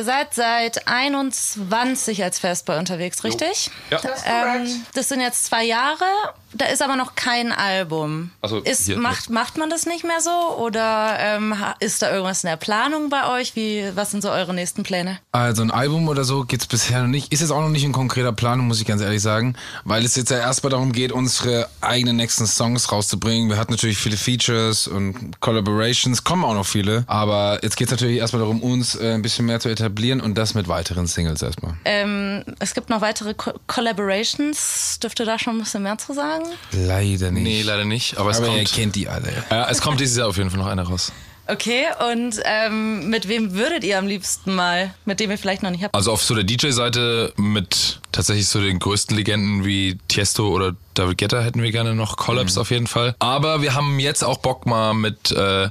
ihr 0.00 0.04
seid 0.04 0.32
seit 0.32 0.88
21 0.88 2.24
als 2.24 2.38
Fastboy 2.38 2.78
unterwegs, 2.78 3.22
richtig? 3.22 3.70
Ja. 3.90 4.00
Das, 4.00 4.22
ähm, 4.24 4.84
das 4.94 5.08
sind 5.10 5.20
jetzt 5.20 5.44
zwei 5.44 5.64
Jahre. 5.64 6.04
Da 6.52 6.66
ist 6.66 6.82
aber 6.82 6.96
noch 6.96 7.14
kein 7.14 7.52
Album. 7.52 8.30
Also, 8.40 8.58
ist, 8.58 8.86
hier- 8.86 8.98
macht, 8.98 9.30
macht 9.30 9.56
man 9.56 9.70
das 9.70 9.86
nicht 9.86 10.04
mehr 10.04 10.20
so? 10.20 10.56
Oder 10.58 11.16
ähm, 11.20 11.54
ist 11.78 12.02
da 12.02 12.10
irgendwas 12.10 12.42
in 12.42 12.48
der 12.50 12.56
Planung 12.56 13.08
bei 13.08 13.28
euch? 13.38 13.54
Wie, 13.56 13.84
was 13.94 14.10
sind 14.10 14.22
so 14.22 14.30
eure 14.30 14.52
nächsten 14.52 14.82
Pläne? 14.82 15.18
Also 15.32 15.62
ein 15.62 15.70
Album 15.70 16.08
oder 16.08 16.24
so 16.24 16.44
gibt's 16.44 16.66
bisher 16.66 17.00
noch 17.02 17.08
nicht. 17.08 17.32
Ist 17.32 17.40
jetzt 17.40 17.50
auch 17.52 17.60
noch 17.60 17.68
nicht 17.68 17.84
in 17.84 17.92
konkreter 17.92 18.32
Planung, 18.32 18.66
muss 18.66 18.80
ich 18.80 18.86
ganz 18.86 19.00
ehrlich 19.00 19.22
sagen. 19.22 19.54
Weil 19.84 20.04
es 20.04 20.16
jetzt 20.16 20.30
ja 20.30 20.38
erstmal 20.38 20.70
darum 20.70 20.92
geht, 20.92 21.12
unsere 21.12 21.68
eigenen 21.80 22.16
nächsten 22.16 22.46
Songs 22.46 22.90
rauszubringen. 22.90 23.48
Wir 23.48 23.56
hatten 23.56 23.72
natürlich 23.72 23.98
viele 23.98 24.16
Features 24.16 24.88
und 24.88 25.40
Collaborations, 25.40 26.24
kommen 26.24 26.44
auch 26.44 26.54
noch 26.54 26.66
viele. 26.66 27.04
Aber 27.06 27.60
jetzt 27.62 27.76
geht's 27.76 27.90
natürlich 27.92 28.18
erstmal 28.18 28.40
darum, 28.40 28.60
uns 28.62 28.96
äh, 28.96 29.14
ein 29.14 29.22
bisschen 29.22 29.46
mehr 29.46 29.60
zu 29.60 29.68
etablieren 29.68 30.20
und 30.20 30.34
das 30.36 30.54
mit 30.54 30.66
weiteren 30.68 31.06
Singles 31.06 31.42
erstmal. 31.42 31.74
Ähm, 31.84 32.44
es 32.58 32.74
gibt 32.74 32.90
noch 32.90 33.00
weitere 33.00 33.34
Co 33.34 33.52
Collaborations. 33.66 34.98
Dürft 35.00 35.20
ihr 35.20 35.26
da 35.26 35.38
schon 35.38 35.56
ein 35.56 35.60
bisschen 35.60 35.82
mehr 35.82 35.96
zu 35.98 36.12
sagen? 36.12 36.39
Leider 36.72 37.30
nicht. 37.30 37.42
Nee, 37.42 37.62
leider 37.62 37.84
nicht. 37.84 38.18
Aber 38.18 38.30
es 38.30 38.38
Aber 38.38 38.48
ihr 38.48 38.56
kommt. 38.56 38.72
kennt 38.72 38.96
die 38.96 39.08
alle. 39.08 39.32
Ja, 39.50 39.68
es 39.68 39.80
kommt 39.80 40.00
dieses 40.00 40.16
Jahr 40.16 40.28
auf 40.28 40.36
jeden 40.36 40.50
Fall 40.50 40.58
noch 40.58 40.66
einer 40.66 40.82
raus. 40.84 41.12
Okay, 41.46 41.86
und 42.12 42.40
ähm, 42.44 43.08
mit 43.10 43.26
wem 43.26 43.54
würdet 43.54 43.82
ihr 43.82 43.98
am 43.98 44.06
liebsten 44.06 44.54
mal, 44.54 44.94
mit 45.04 45.18
dem 45.18 45.32
ihr 45.32 45.38
vielleicht 45.38 45.64
noch 45.64 45.70
nicht 45.70 45.82
habt? 45.82 45.92
Also 45.96 46.12
auf 46.12 46.22
so 46.22 46.36
der 46.36 46.44
DJ-Seite 46.44 47.32
mit 47.36 47.98
tatsächlich 48.12 48.46
so 48.46 48.60
den 48.60 48.78
größten 48.78 49.16
Legenden 49.16 49.64
wie 49.64 49.98
Tiesto 50.06 50.48
oder 50.48 50.76
David 50.94 51.18
Guetta 51.18 51.40
hätten 51.40 51.60
wir 51.60 51.72
gerne 51.72 51.96
noch 51.96 52.16
Collabs 52.16 52.56
auf 52.56 52.70
jeden 52.70 52.86
Fall. 52.86 53.16
Aber 53.18 53.62
wir 53.62 53.74
haben 53.74 53.98
jetzt 53.98 54.22
auch 54.22 54.38
Bock 54.38 54.64
mal 54.66 54.94
mit 54.94 55.32
äh, 55.32 55.70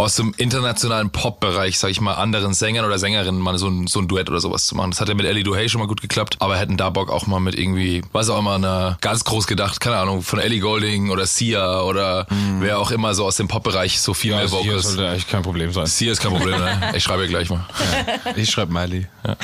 aus 0.00 0.16
dem 0.16 0.32
internationalen 0.36 1.10
Pop-Bereich, 1.10 1.78
sag 1.78 1.90
ich 1.90 2.00
mal, 2.00 2.14
anderen 2.14 2.54
Sängern 2.54 2.84
oder 2.84 2.98
Sängerinnen 2.98 3.40
mal 3.40 3.58
so 3.58 3.68
ein, 3.68 3.86
so 3.86 4.00
ein 4.00 4.08
Duett 4.08 4.30
oder 4.30 4.40
sowas 4.40 4.66
zu 4.66 4.74
machen. 4.74 4.90
Das 4.90 5.00
hat 5.00 5.08
ja 5.08 5.14
mit 5.14 5.26
Ellie 5.26 5.44
Duhay 5.44 5.68
schon 5.68 5.80
mal 5.80 5.86
gut 5.86 6.00
geklappt, 6.00 6.36
aber 6.40 6.56
hätten 6.56 6.76
da 6.76 6.90
Bock 6.90 7.10
auch 7.10 7.26
mal 7.26 7.40
mit 7.40 7.54
irgendwie, 7.56 8.02
weiß 8.12 8.30
auch 8.30 8.38
immer, 8.38 8.54
einer 8.54 8.96
ganz 9.00 9.24
groß 9.24 9.46
gedacht, 9.46 9.80
keine 9.80 9.96
Ahnung, 9.98 10.22
von 10.22 10.38
Ellie 10.38 10.60
Golding 10.60 11.10
oder 11.10 11.26
Sia 11.26 11.82
oder 11.82 12.26
wer 12.60 12.78
auch 12.78 12.90
immer 12.90 13.14
so 13.14 13.24
aus 13.26 13.36
dem 13.36 13.48
Pop-Bereich 13.48 14.00
so 14.00 14.14
viel 14.14 14.32
mehr 14.32 14.40
Also 14.40 14.60
hier 14.60 14.72
Vocals. 14.72 14.86
sollte 14.86 15.08
eigentlich 15.08 15.28
kein 15.28 15.42
Problem 15.42 15.72
sein. 15.72 15.86
Sia 15.86 16.12
ist 16.12 16.20
kein 16.20 16.32
Problem, 16.32 16.58
ne? 16.58 16.92
Ich 16.94 17.04
schreibe 17.04 17.22
ihr 17.22 17.28
gleich 17.28 17.50
mal. 17.50 17.64
Ich 18.36 18.50
schreibe 18.50 18.72
Miley. 18.72 19.06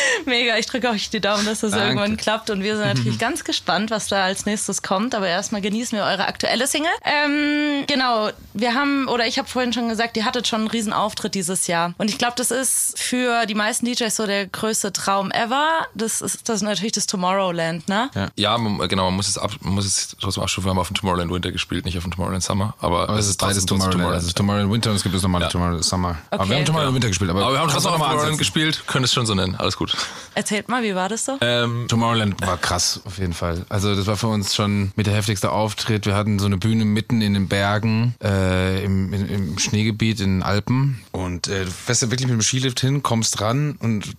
Mega, 0.26 0.56
ich 0.58 0.66
drücke 0.66 0.88
euch 0.90 1.10
die 1.10 1.20
Daumen, 1.20 1.44
dass 1.46 1.60
das 1.60 1.70
Danke. 1.72 1.86
irgendwann 1.86 2.16
klappt. 2.16 2.50
Und 2.50 2.62
wir 2.62 2.76
sind 2.76 2.86
natürlich 2.86 3.18
ganz 3.18 3.44
gespannt, 3.44 3.90
was 3.90 4.08
da 4.08 4.24
als 4.24 4.46
nächstes 4.46 4.82
kommt. 4.82 5.14
Aber 5.14 5.28
erstmal 5.28 5.60
genießen 5.60 5.96
wir 5.96 6.04
eure 6.04 6.26
aktuelle 6.26 6.66
Single. 6.66 6.90
Ähm, 7.04 7.84
genau, 7.86 8.30
wir 8.54 8.74
haben, 8.74 9.08
oder 9.08 9.26
ich 9.26 9.38
habe 9.38 9.48
vorhin 9.48 9.72
schon 9.72 9.88
gesagt, 9.88 10.16
ihr 10.16 10.24
hattet 10.24 10.48
schon 10.48 10.60
einen 10.60 10.68
riesen 10.68 10.92
Auftritt 10.92 11.34
dieses 11.34 11.66
Jahr. 11.66 11.94
Und 11.98 12.08
ich 12.10 12.18
glaube, 12.18 12.34
das 12.36 12.50
ist 12.50 12.98
für 12.98 13.46
die 13.46 13.54
meisten 13.54 13.86
DJs 13.86 14.14
so 14.14 14.26
der 14.26 14.46
größte 14.46 14.92
Traum 14.92 15.30
ever. 15.30 15.86
Das 15.94 16.20
ist, 16.20 16.48
das 16.48 16.56
ist 16.56 16.62
natürlich 16.62 16.92
das 16.92 17.06
Tomorrowland, 17.06 17.88
ne? 17.88 18.10
Ja. 18.14 18.28
Ja, 18.36 18.58
man, 18.58 18.88
genau, 18.88 19.04
man 19.06 19.14
muss 19.16 19.28
es, 19.28 19.38
ab, 19.38 19.50
man 19.60 19.74
muss 19.74 19.84
es 19.86 20.16
trotzdem 20.20 20.42
abstufen. 20.42 20.66
Wir 20.66 20.70
haben 20.70 20.78
auf 20.78 20.88
dem 20.88 20.94
Tomorrowland 20.96 21.30
Winter 21.32 21.52
gespielt, 21.52 21.84
nicht 21.84 21.96
auf 21.96 22.04
dem 22.04 22.12
Tomorrowland 22.12 22.42
Summer. 22.42 22.74
Aber, 22.80 23.08
Aber 23.08 23.18
es 23.18 23.28
ist 23.28 23.40
beides 23.40 23.64
trotzdem 23.66 23.78
Tomorrowland. 23.90 24.14
Also 24.14 24.24
es 24.24 24.28
ist 24.28 24.36
Tomorrowland 24.36 24.72
Winter 24.72 24.90
und 24.90 24.96
es 24.96 25.02
gibt 25.02 25.14
es 25.14 25.22
nochmal 25.22 25.48
Tomorrowland 25.48 25.84
Summer. 25.84 26.18
Aber 26.30 26.40
Okay. 26.42 26.50
wir 26.50 26.56
haben 26.58 26.64
Tomorrowland 26.64 26.94
Winter 26.94 27.08
gespielt. 27.08 27.30
Aber, 27.30 27.42
Aber 27.42 27.52
wir 27.52 27.60
haben 27.60 27.68
trotzdem 27.70 27.90
mal 27.92 27.96
Tomorrowland 27.98 28.20
ansetzen. 28.24 28.38
gespielt, 28.38 28.82
können 28.86 29.04
es 29.04 29.12
schon 29.12 29.26
so 29.26 29.34
nennen. 29.34 29.54
Alles 29.56 29.76
gut. 29.76 29.85
Erzählt 30.34 30.68
mal, 30.68 30.82
wie 30.82 30.94
war 30.94 31.08
das 31.08 31.24
so? 31.24 31.38
Ähm, 31.40 31.86
Tomorrowland 31.88 32.40
war 32.46 32.58
krass, 32.58 33.00
auf 33.04 33.18
jeden 33.18 33.32
Fall. 33.32 33.64
Also 33.68 33.94
das 33.94 34.06
war 34.06 34.16
für 34.16 34.28
uns 34.28 34.54
schon 34.54 34.92
mit 34.96 35.06
der 35.06 35.14
heftigste 35.14 35.50
Auftritt. 35.50 36.06
Wir 36.06 36.14
hatten 36.14 36.38
so 36.38 36.46
eine 36.46 36.58
Bühne 36.58 36.84
mitten 36.84 37.22
in 37.22 37.34
den 37.34 37.48
Bergen, 37.48 38.14
äh, 38.22 38.84
im, 38.84 39.12
in, 39.12 39.28
im 39.28 39.58
Schneegebiet 39.58 40.20
in 40.20 40.36
den 40.36 40.42
Alpen. 40.42 41.02
Und 41.12 41.48
äh, 41.48 41.64
du 41.64 41.70
fährst 41.70 42.02
da 42.02 42.10
wirklich 42.10 42.28
mit 42.28 42.34
dem 42.34 42.42
Skilift 42.42 42.80
hin, 42.80 43.02
kommst 43.02 43.40
ran 43.40 43.76
und 43.80 44.14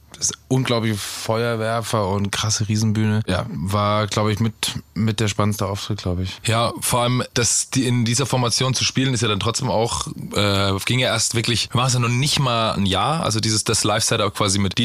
unglaubliche 0.47 0.95
Feuerwerfer 0.95 2.07
und 2.07 2.31
krasse 2.31 2.67
Riesenbühne. 2.67 3.21
Ja, 3.27 3.45
war, 3.49 4.07
glaube 4.07 4.31
ich, 4.31 4.39
mit, 4.39 4.79
mit 4.93 5.19
der 5.19 5.27
spannendste 5.27 5.67
Auftritt, 5.67 5.99
glaube 6.01 6.23
ich. 6.23 6.39
Ja, 6.45 6.73
vor 6.79 7.01
allem, 7.01 7.23
das 7.33 7.69
die 7.69 7.85
in 7.85 8.05
dieser 8.05 8.25
Formation 8.25 8.73
zu 8.73 8.83
spielen, 8.83 9.13
ist 9.13 9.21
ja 9.21 9.27
dann 9.27 9.39
trotzdem 9.39 9.69
auch, 9.69 10.07
äh, 10.33 10.73
ging 10.85 10.99
ja 10.99 11.09
erst 11.09 11.35
wirklich, 11.35 11.69
wir 11.71 11.77
machen 11.77 11.87
es 11.87 11.93
ja 11.93 11.99
noch 11.99 12.09
nicht 12.09 12.39
mal 12.39 12.71
ein 12.71 12.85
Jahr, 12.85 13.23
also 13.23 13.39
dieses 13.39 13.63
das 13.63 13.83
Live-Setup 13.83 14.33
quasi 14.33 14.59
mit 14.59 14.77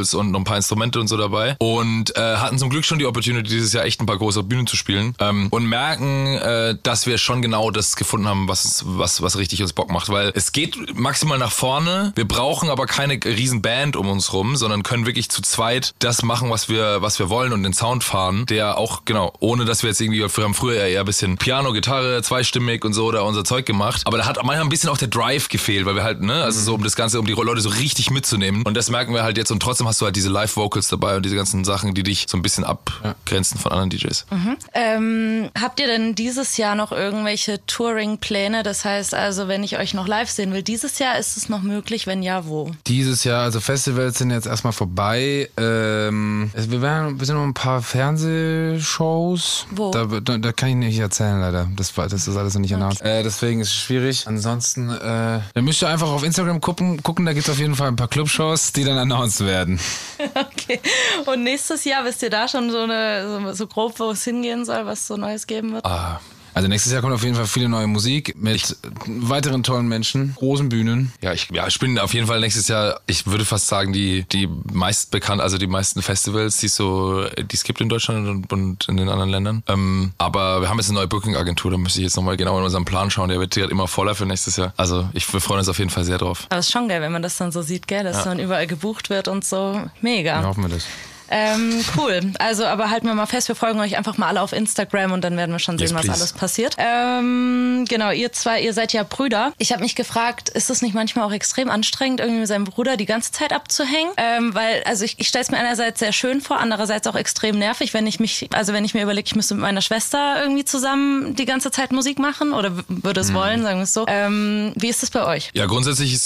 DJ-Vocals 0.00 0.14
und 0.14 0.30
noch 0.30 0.40
ein 0.40 0.44
paar 0.44 0.56
Instrumente 0.56 1.00
und 1.00 1.08
so 1.08 1.16
dabei. 1.16 1.56
Und 1.58 2.16
äh, 2.16 2.36
hatten 2.36 2.58
zum 2.58 2.70
Glück 2.70 2.84
schon 2.84 2.98
die 2.98 3.06
Opportunity, 3.06 3.48
dieses 3.48 3.72
Jahr 3.72 3.84
echt 3.84 4.00
ein 4.00 4.06
paar 4.06 4.18
große 4.18 4.42
Bühnen 4.42 4.66
zu 4.66 4.76
spielen. 4.76 5.14
Ähm, 5.18 5.48
und 5.50 5.66
merken, 5.66 6.26
äh, 6.36 6.76
dass 6.82 7.06
wir 7.06 7.18
schon 7.18 7.42
genau 7.42 7.70
das 7.70 7.96
gefunden 7.96 8.28
haben, 8.28 8.48
was, 8.48 8.84
was, 8.86 9.22
was 9.22 9.36
richtig 9.38 9.62
uns 9.62 9.72
Bock 9.72 9.90
macht. 9.90 10.08
Weil 10.08 10.32
es 10.34 10.52
geht 10.52 10.98
maximal 10.98 11.38
nach 11.38 11.52
vorne, 11.52 12.12
wir 12.16 12.26
brauchen 12.26 12.70
aber 12.70 12.86
keine 12.86 13.18
riesen 13.24 13.62
Band 13.62 13.96
um 13.96 14.08
uns 14.08 14.32
rum, 14.32 14.56
sondern 14.56 14.82
können 14.82 15.06
wirklich 15.06 15.30
zu 15.30 15.42
zweit 15.42 15.94
das 15.98 16.22
machen, 16.22 16.50
was 16.50 16.68
wir, 16.68 17.02
was 17.02 17.18
wir 17.18 17.30
wollen 17.30 17.52
und 17.52 17.62
den 17.62 17.72
Sound 17.72 18.04
fahren, 18.04 18.46
der 18.46 18.78
auch, 18.78 19.04
genau, 19.04 19.32
ohne 19.40 19.64
dass 19.64 19.82
wir 19.82 19.90
jetzt 19.90 20.00
irgendwie, 20.00 20.20
wir 20.20 20.44
haben 20.44 20.54
früher 20.54 20.76
eher 20.76 21.00
ein 21.00 21.06
bisschen 21.06 21.36
Piano, 21.36 21.72
Gitarre, 21.72 22.22
zweistimmig 22.22 22.84
und 22.84 22.92
so 22.92 23.10
da 23.10 23.22
unser 23.22 23.44
Zeug 23.44 23.66
gemacht. 23.66 24.02
Aber 24.04 24.18
da 24.18 24.26
hat 24.26 24.36
manchmal 24.36 24.60
ein 24.60 24.68
bisschen 24.68 24.90
auch 24.90 24.98
der 24.98 25.08
Drive 25.08 25.48
gefehlt, 25.48 25.86
weil 25.86 25.94
wir 25.94 26.02
halt, 26.02 26.20
ne, 26.20 26.42
also 26.44 26.60
so 26.60 26.74
um 26.74 26.82
das 26.82 26.96
Ganze, 26.96 27.18
um 27.20 27.26
die 27.26 27.32
Leute 27.32 27.60
so 27.60 27.70
richtig 27.70 28.10
mitzunehmen. 28.10 28.62
Und 28.62 28.76
das 28.76 28.90
merken 28.90 29.14
wir 29.14 29.22
halt 29.22 29.36
jetzt 29.36 29.50
und 29.50 29.60
trotzdem 29.60 29.86
hast 29.90 30.00
du 30.00 30.04
halt 30.06 30.14
diese 30.14 30.28
Live-Vocals 30.28 30.86
dabei 30.88 31.16
und 31.16 31.24
diese 31.24 31.34
ganzen 31.34 31.64
Sachen, 31.64 31.94
die 31.94 32.02
dich 32.04 32.26
so 32.28 32.36
ein 32.38 32.42
bisschen 32.42 32.62
abgrenzen 32.64 33.58
von 33.58 33.72
anderen 33.72 33.90
DJs. 33.90 34.24
Ähm, 34.72 35.50
habt 35.60 35.80
ihr 35.80 35.86
denn 35.88 36.14
dieses 36.14 36.56
Jahr 36.56 36.76
noch 36.76 36.92
irgendwelche 36.92 37.64
Touring-Pläne? 37.66 38.62
Das 38.62 38.84
heißt 38.84 39.14
also, 39.14 39.48
wenn 39.48 39.64
ich 39.64 39.78
euch 39.78 39.92
noch 39.94 40.06
live 40.06 40.30
sehen 40.30 40.52
will, 40.52 40.62
dieses 40.62 41.00
Jahr 41.00 41.18
ist 41.18 41.36
es 41.36 41.48
noch 41.48 41.62
möglich? 41.62 42.06
Wenn 42.06 42.22
ja, 42.22 42.46
wo? 42.46 42.70
Dieses 42.86 43.24
Jahr, 43.24 43.42
also 43.42 43.58
Festivals 43.60 44.18
sind 44.18 44.30
jetzt 44.30 44.46
erstmal 44.46 44.72
vorbei. 44.72 45.48
Ähm, 45.56 46.50
wir, 46.54 46.80
werden, 46.82 47.18
wir 47.18 47.26
sind 47.26 47.34
noch 47.36 47.42
ein 47.44 47.52
paar 47.54 47.82
Fernsehshows. 47.82 49.66
Wo? 49.72 49.90
Da, 49.90 50.04
da, 50.06 50.38
da 50.38 50.52
kann 50.52 50.68
ich 50.68 50.74
nicht 50.76 50.98
erzählen, 50.98 51.40
leider. 51.40 51.68
Das, 51.76 51.96
war- 51.96 52.08
das 52.08 52.28
ist 52.28 52.36
alles 52.36 52.54
noch 52.54 52.60
nicht 52.60 52.74
announced. 52.74 53.02
Äh, 53.02 53.22
deswegen 53.24 53.60
ist 53.60 53.68
es 53.68 53.74
schwierig. 53.74 54.26
Ansonsten, 54.28 54.88
äh, 54.90 55.40
dann 55.54 55.64
müsst 55.64 55.82
ihr 55.82 55.88
einfach 55.88 56.08
auf 56.08 56.22
Instagram 56.22 56.60
gucken. 56.60 57.02
gucken 57.02 57.26
da 57.26 57.32
gibt 57.32 57.46
es 57.48 57.52
auf 57.52 57.58
jeden 57.58 57.74
Fall 57.74 57.88
ein 57.88 57.96
paar 57.96 58.08
Clubshows, 58.08 58.72
die 58.72 58.84
dann 58.84 58.98
announced 58.98 59.44
werden. 59.44 59.79
Okay. 60.34 60.80
Und 61.24 61.44
nächstes 61.44 61.84
Jahr 61.84 62.04
wisst 62.04 62.22
ihr 62.22 62.28
da 62.28 62.46
schon 62.46 62.70
so, 62.70 62.80
eine, 62.80 63.54
so, 63.54 63.66
grob, 63.66 63.98
wo 63.98 64.10
es 64.10 64.22
hingehen 64.24 64.66
soll, 64.66 64.84
was 64.84 65.06
so 65.06 65.16
Neues 65.16 65.46
geben 65.46 65.72
wird? 65.72 65.84
Ah, 65.86 66.20
Also 66.54 66.68
nächstes 66.68 66.92
Jahr 66.92 67.00
kommt 67.02 67.14
auf 67.14 67.22
jeden 67.22 67.36
Fall 67.36 67.46
viele 67.46 67.68
neue 67.68 67.86
Musik 67.86 68.34
mit 68.36 68.76
weiteren 69.06 69.62
tollen 69.62 69.88
Menschen, 69.88 70.34
großen 70.36 70.68
Bühnen. 70.68 71.12
Ja, 71.20 71.32
ich, 71.32 71.48
ja, 71.52 71.66
ich 71.66 71.78
bin 71.78 71.98
auf 71.98 72.14
jeden 72.14 72.26
Fall 72.26 72.40
nächstes 72.40 72.68
Jahr, 72.68 73.00
ich 73.06 73.26
würde 73.26 73.44
fast 73.44 73.68
sagen, 73.68 73.92
die, 73.92 74.24
die 74.24 74.48
meist 74.72 75.10
bekannt, 75.10 75.40
also 75.40 75.58
die 75.58 75.66
meisten 75.66 76.02
Festivals, 76.02 76.58
die 76.58 76.66
es 76.66 76.76
so, 76.76 77.24
die 77.24 77.54
es 77.54 77.64
gibt 77.64 77.80
in 77.80 77.88
Deutschland 77.88 78.28
und, 78.28 78.52
und 78.52 78.88
in 78.88 78.96
den 78.96 79.08
anderen 79.08 79.30
Ländern. 79.30 79.62
Ähm, 79.68 80.12
aber 80.18 80.60
wir 80.60 80.68
haben 80.68 80.78
jetzt 80.78 80.88
eine 80.88 80.98
neue 80.98 81.08
Booking-Agentur, 81.08 81.70
da 81.70 81.76
müsste 81.76 82.00
ich 82.00 82.04
jetzt 82.04 82.16
nochmal 82.16 82.36
genau 82.36 82.58
in 82.58 82.64
unseren 82.64 82.84
Plan 82.84 83.10
schauen. 83.10 83.28
Der 83.28 83.38
wird 83.38 83.54
gerade 83.54 83.70
immer 83.70 83.88
voller 83.88 84.14
für 84.14 84.26
nächstes 84.26 84.56
Jahr. 84.56 84.72
Also 84.76 85.08
ich, 85.12 85.32
wir 85.32 85.40
freuen 85.40 85.60
uns 85.60 85.68
auf 85.68 85.78
jeden 85.78 85.90
Fall 85.90 86.04
sehr 86.04 86.18
drauf. 86.18 86.46
Aber 86.50 86.58
es 86.58 86.66
ist 86.66 86.72
schon 86.72 86.88
geil, 86.88 87.00
wenn 87.00 87.12
man 87.12 87.22
das 87.22 87.36
dann 87.36 87.52
so 87.52 87.62
sieht, 87.62 87.86
gell, 87.86 88.04
dass 88.04 88.24
dann 88.24 88.38
überall 88.38 88.66
gebucht 88.66 89.10
wird 89.10 89.28
und 89.28 89.44
so. 89.44 89.80
Mega. 90.00 90.36
Dann 90.36 90.46
hoffen 90.46 90.62
wir 90.64 90.70
das. 90.70 90.86
Ähm, 91.30 91.84
cool. 91.96 92.20
Also, 92.38 92.64
aber 92.66 92.90
halten 92.90 93.06
wir 93.06 93.14
mal 93.14 93.26
fest, 93.26 93.48
wir 93.48 93.54
folgen 93.54 93.80
euch 93.80 93.96
einfach 93.96 94.16
mal 94.18 94.26
alle 94.28 94.42
auf 94.42 94.52
Instagram 94.52 95.12
und 95.12 95.22
dann 95.22 95.36
werden 95.36 95.52
wir 95.52 95.58
schon 95.58 95.78
sehen, 95.78 95.88
Yes, 95.88 95.94
was 95.94 96.02
please. 96.02 96.18
alles 96.18 96.32
passiert. 96.32 96.76
Ähm, 96.78 97.84
genau, 97.88 98.10
ihr 98.10 98.32
zwei, 98.32 98.60
ihr 98.60 98.74
seid 98.74 98.92
ja 98.92 99.02
Brüder. 99.02 99.52
Ich 99.58 99.72
habe 99.72 99.82
mich 99.82 99.94
gefragt, 99.94 100.48
ist 100.48 100.70
es 100.70 100.82
nicht 100.82 100.94
manchmal 100.94 101.24
auch 101.26 101.32
extrem 101.32 101.70
anstrengend, 101.70 102.20
irgendwie 102.20 102.40
mit 102.40 102.48
seinem 102.48 102.64
Bruder 102.64 102.96
die 102.96 103.06
ganze 103.06 103.32
Zeit 103.32 103.52
abzuhängen? 103.52 104.12
Ähm, 104.16 104.54
weil, 104.54 104.82
also 104.84 105.04
ich, 105.04 105.14
ich 105.18 105.28
stelle 105.28 105.42
es 105.42 105.50
mir 105.50 105.58
einerseits 105.58 106.00
sehr 106.00 106.12
schön 106.12 106.40
vor, 106.40 106.58
andererseits 106.58 107.06
auch 107.06 107.14
extrem 107.16 107.58
nervig, 107.58 107.94
wenn 107.94 108.06
ich 108.06 108.20
mich, 108.20 108.48
also 108.52 108.72
wenn 108.72 108.84
ich 108.84 108.94
mir 108.94 109.02
überlege, 109.02 109.26
ich 109.26 109.36
müsste 109.36 109.54
mit 109.54 109.62
meiner 109.62 109.80
Schwester 109.82 110.40
irgendwie 110.42 110.64
zusammen 110.64 111.34
die 111.36 111.44
ganze 111.46 111.70
Zeit 111.70 111.92
Musik 111.92 112.18
machen 112.18 112.52
oder 112.52 112.72
würde 112.88 113.20
es 113.20 113.32
wollen, 113.32 113.62
sagen 113.62 113.78
wir 113.78 113.84
es 113.84 113.94
so. 113.94 114.04
Ähm, 114.08 114.72
wie 114.76 114.88
ist 114.88 115.02
es 115.02 115.10
bei 115.10 115.24
euch? 115.24 115.50
Ja, 115.54 115.66
grundsätzlich 115.66 116.18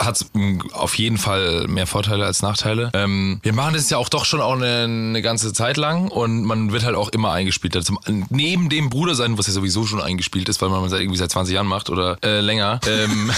hat 0.00 0.16
es 0.16 0.26
auf 0.72 0.94
jeden 0.96 1.18
Fall 1.18 1.66
mehr 1.68 1.86
Vorteile 1.86 2.24
als 2.24 2.42
Nachteile. 2.42 2.90
Ähm, 2.94 3.40
wir 3.42 3.52
machen 3.52 3.74
das 3.74 3.88
ja 3.90 3.98
auch 3.98 4.08
doch 4.08 4.24
schon 4.24 4.40
auch 4.48 4.54
eine, 4.54 4.84
eine 4.84 5.22
ganze 5.22 5.52
Zeit 5.52 5.76
lang 5.76 6.08
und 6.08 6.44
man 6.44 6.72
wird 6.72 6.84
halt 6.84 6.96
auch 6.96 7.10
immer 7.10 7.32
eingespielt. 7.32 7.76
Also, 7.76 7.98
neben 8.30 8.68
dem 8.68 8.88
Bruder 8.88 9.14
sein, 9.14 9.36
was 9.36 9.46
ja 9.46 9.52
sowieso 9.52 9.84
schon 9.84 10.00
eingespielt 10.00 10.48
ist, 10.48 10.62
weil 10.62 10.70
man 10.70 10.88
seit 10.88 11.00
irgendwie 11.00 11.18
seit 11.18 11.30
20 11.30 11.54
Jahren 11.54 11.66
macht 11.66 11.90
oder 11.90 12.16
äh, 12.24 12.40
länger. 12.40 12.80
Ähm, 12.88 13.30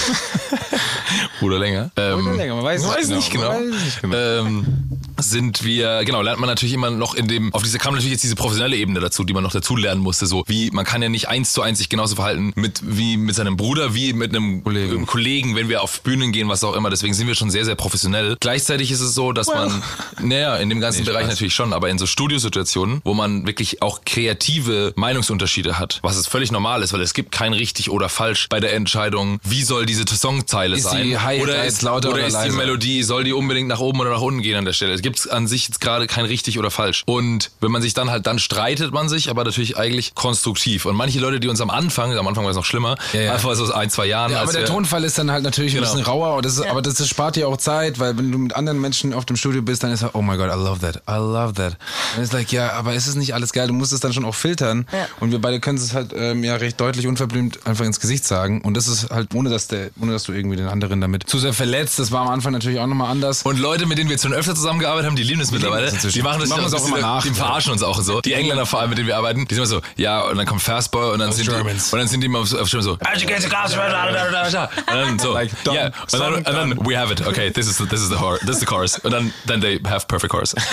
oder 1.43 1.59
länger. 1.59 1.91
Ähm, 1.97 2.27
Oder 2.27 2.37
länger, 2.37 2.55
man 2.55 2.65
weiß 2.65 2.83
man 2.83 2.91
nicht 2.91 2.99
weiß 2.99 3.09
genau. 3.09 3.17
nicht 3.17 3.33
genau. 3.33 3.53
Man 3.53 3.73
weiß 3.73 3.85
nicht 3.85 4.03
genau. 4.03 4.17
Ähm, 4.17 5.00
sind 5.23 5.65
wir, 5.65 6.05
genau, 6.05 6.23
lernt 6.23 6.41
man 6.41 6.49
natürlich 6.49 6.75
immer 6.75 6.91
noch 6.91 7.15
in 7.15 7.29
dem, 7.29 7.53
auf 7.55 7.63
dieser 7.63 7.79
kam 7.79 7.95
natürlich 7.95 8.13
jetzt 8.13 8.23
diese 8.25 8.37
professionelle 8.37 8.77
Ebene 8.77 9.01
dazu, 9.01 9.25
die 9.25 9.33
man 9.33 9.43
noch 9.43 9.53
dazu 9.53 9.77
lernen 9.77 10.01
musste. 10.01 10.27
So 10.27 10.45
wie, 10.47 10.71
man 10.71 10.85
kann 10.85 11.03
ja 11.03 11.09
nicht 11.09 11.29
eins 11.29 11.53
zu 11.53 11.63
eins 11.63 11.79
sich 11.79 11.89
genauso 11.89 12.17
verhalten 12.17 12.53
mit, 12.57 12.81
wie 12.85 13.17
mit 13.17 13.35
seinem 13.35 13.57
Bruder, 13.57 13.95
wie 13.95 14.13
mit 14.13 14.31
einem 14.35 14.63
Kollegen. 14.65 14.93
einem 14.93 15.07
Kollegen, 15.07 15.57
wenn 15.57 15.69
wir 15.69 15.83
auf 15.83 16.01
Bühnen 16.03 16.33
gehen, 16.33 16.49
was 16.49 16.65
auch 16.65 16.75
immer. 16.75 16.91
Deswegen 16.91 17.15
sind 17.15 17.27
wir 17.27 17.35
schon 17.35 17.51
sehr, 17.51 17.65
sehr 17.65 17.75
professionell. 17.75 18.37
Gleichzeitig 18.41 18.91
ist 18.91 19.01
es 19.01 19.15
so, 19.15 19.33
dass 19.33 19.49
man, 19.49 19.83
naja, 20.23 20.57
in 20.57 20.69
dem 20.69 20.81
ganzen 20.81 21.01
Nee, 21.01 21.07
Bereich 21.07 21.23
Spaß. 21.23 21.35
natürlich 21.35 21.55
schon, 21.55 21.73
aber 21.73 21.89
in 21.89 21.99
so 21.99 22.07
Studiosituationen, 22.07 23.01
wo 23.05 23.15
man 23.15 23.47
wirklich 23.47 23.83
auch 23.83 24.01
kreative 24.05 24.93
Meinungsunterschiede 24.97 25.79
hat, 25.79 25.99
was 26.03 26.17
es 26.17 26.27
völlig 26.27 26.51
normal 26.53 26.83
ist, 26.83 26.93
weil 26.93 27.01
es 27.01 27.15
gibt 27.15 27.33
kein 27.33 27.53
richtig 27.53 27.91
oder 27.91 28.09
falsch 28.09 28.49
bei 28.49 28.61
der 28.61 28.75
Entscheidung, 28.75 29.41
wie 29.45 29.63
soll 29.63 29.87
diese 29.87 30.05
Songzeile 30.07 30.77
Ist 30.77 30.85
sein. 30.85 31.05
die 31.05 31.17
oder 31.43 31.65
ist, 31.65 31.83
lauter 31.83 32.09
oder 32.11 32.19
oder 32.19 32.27
ist 32.27 32.37
die? 32.45 32.51
Melodie, 32.51 33.03
soll 33.03 33.25
die 33.25 33.33
unbedingt 33.33 33.69
nach 33.69 33.81
oben 33.81 34.01
oder 34.01 34.11
nach 34.11 34.21
unten 34.21 34.43
gehen 34.43 34.57
an 34.57 34.65
der 34.65 34.73
Stelle. 34.73 34.93
Es 34.93 35.03
gibt 35.03 35.10
an 35.31 35.47
sich 35.47 35.69
jetzt 35.69 35.81
gerade 35.81 36.07
kein 36.07 36.25
richtig 36.25 36.59
oder 36.59 36.71
falsch. 36.71 37.03
Und 37.07 37.51
wenn 37.61 37.71
man 37.71 37.83
sich 37.83 37.95
dann 37.95 38.11
halt, 38.11 38.27
dann 38.27 38.39
streitet 38.39 38.93
man 38.93 39.09
sich, 39.09 39.31
aber 39.31 39.45
natürlich 39.45 39.77
eigentlich 39.77 40.15
konstruktiv. 40.15 40.85
Und 40.87 40.97
manche 40.97 41.19
Leute, 41.21 41.41
die 41.41 41.49
uns 41.49 41.61
am 41.61 41.71
Anfang, 41.71 42.17
am 42.17 42.27
Anfang 42.27 42.45
war 42.45 42.51
es 42.51 42.57
noch 42.57 42.65
schlimmer, 42.65 42.97
Ja, 43.13 43.21
ja. 43.21 43.33
einfach 43.35 43.55
so 43.55 43.73
ein, 43.73 43.91
zwei 43.91 44.07
Jahren, 44.07 44.33
Ja, 44.33 44.43
aber 44.43 44.53
der 44.53 44.63
wir- 44.63 44.67
Tonfall 44.69 45.05
ist 45.05 45.19
dann 45.19 45.31
halt 45.31 45.43
natürlich 45.45 45.75
Genau. 45.75 45.87
ein 45.87 45.93
bisschen 45.93 46.07
rauer, 46.07 46.37
und 46.37 46.45
das 46.45 46.55
ist, 46.55 46.67
aber 46.67 46.83
das, 46.83 46.95
das 46.95 47.09
spart 47.09 47.37
dir 47.37 47.49
auch 47.49 47.57
Zeit, 47.57 47.99
weil 47.99 48.17
wenn 48.19 48.31
du 48.33 48.39
mit 48.39 48.55
anderen 48.55 48.81
Menschen 48.81 49.13
auf 49.15 49.25
dem 49.25 49.37
Studio 49.37 49.63
bist, 49.63 49.83
dann 49.83 49.93
ist 49.93 50.03
halt, 50.03 50.15
oh 50.15 50.23
my 50.23 50.37
God, 50.37 50.47
I 50.49 50.57
love 50.57 50.81
that, 50.81 50.97
I 51.09 51.17
love 51.19 51.55
that. 51.55 51.77
Und 52.17 52.23
ist 52.23 52.33
like, 52.33 52.53
ja, 52.53 52.73
aber 52.73 52.95
ist 52.95 53.07
es 53.07 53.15
nicht 53.15 53.35
alles 53.35 53.53
geil? 53.53 53.67
Du 53.69 53.75
musst 53.75 53.93
es 53.93 54.01
dann 54.01 54.13
schon 54.13 54.25
auch 54.25 54.35
filtern. 54.35 54.87
Ja. 54.93 55.07
Und 55.21 55.31
wir 55.33 55.41
beide 55.41 55.61
können 55.61 55.79
es 55.79 55.93
halt 55.95 56.13
ähm, 56.17 56.45
ja 56.45 56.57
recht 56.57 56.81
deutlich, 56.81 57.07
unverblümt 57.07 57.67
einfach 57.67 57.85
ins 57.85 58.01
Gesicht 58.01 58.25
sagen. 58.25 58.61
Und 58.63 58.75
das 58.77 58.89
ist 58.89 59.11
halt, 59.11 59.35
ohne 59.35 59.51
dass 59.51 59.69
der, 59.69 59.91
ohne 60.01 60.13
dass 60.13 60.25
du 60.25 60.33
irgendwie 60.33 60.57
den 60.57 60.67
anderen 60.69 61.01
damit 61.01 61.29
zu 61.29 61.39
sehr 61.39 61.53
verletzt. 61.53 61.99
Das 61.99 62.13
war 62.13 62.23
am 62.23 62.29
Anfang 62.29 62.53
natürlich 62.53 62.79
auch 62.81 62.87
nochmal 62.87 63.11
anders. 63.11 63.43
Und 63.43 63.59
Leute, 63.59 63.87
mit 63.87 63.99
denen 63.99 64.09
wir 64.09 64.15
jetzt 64.15 64.23
schon 64.23 64.33
öfter 64.33 64.55
zusammengearbeitet 64.55 65.00
haben, 65.07 65.17
die 65.17 65.23
lieben 65.23 65.41
das 65.41 65.51
mittlerweile. 65.51 65.91
Die 65.91 66.23
machen 66.23 66.41
das 66.41 66.49
machen 66.49 66.63
das 66.65 66.75
auch 66.75 66.87
immer 66.87 66.99
nach. 67.01 67.23
Die 67.23 67.31
verarschen 67.31 67.73
uns 67.73 67.83
auch 67.83 67.99
und 67.99 68.05
so. 68.05 68.21
Die 68.21 68.33
Engländer 68.33 68.67
vor 68.67 68.81
allem, 68.81 68.91
mit 68.91 68.99
denen 68.99 69.09
wir 69.09 69.17
arbeiten, 69.17 69.47
die 69.47 69.55
sind 69.55 69.65
immer 69.65 69.67
so, 69.67 69.81
ja, 69.97 70.23
und 70.23 70.37
dann 70.37 70.47
kommt 70.47 70.63
Fastboy 70.63 71.13
und 71.13 71.19
dann 71.19 71.33
sind 71.33 71.47
die, 71.47 71.53
und 71.55 71.93
dann 71.93 72.09
sind 72.09 72.21
die 72.21 72.27
immer 72.27 72.41
auf, 72.41 72.53
auf 72.55 72.69
Stimme 72.69 72.83
so, 72.83 72.99
"Ah, 73.01 73.13
und 73.13 74.97
dann 74.97 75.19
so, 75.19 75.37
yeah, 75.73 75.85
and 75.87 76.11
then, 76.13 76.35
and 76.47 76.47
then 76.47 76.87
we 76.87 76.97
have 76.97 77.11
it. 77.13 77.27
Okay, 77.27 77.51
this 77.51 77.67
is 77.67 77.77
the, 77.79 77.87
this 77.87 78.01
is 78.01 78.09
the 78.09 78.17
this 78.47 78.57
is 78.57 78.61
the 78.61 78.67
chorus. 78.67 78.99
Und 78.99 79.13
dann 79.13 79.33
then 79.47 79.61
they 79.61 79.81
have 79.89 80.07
perfect 80.07 80.31
chorus. 80.33 80.55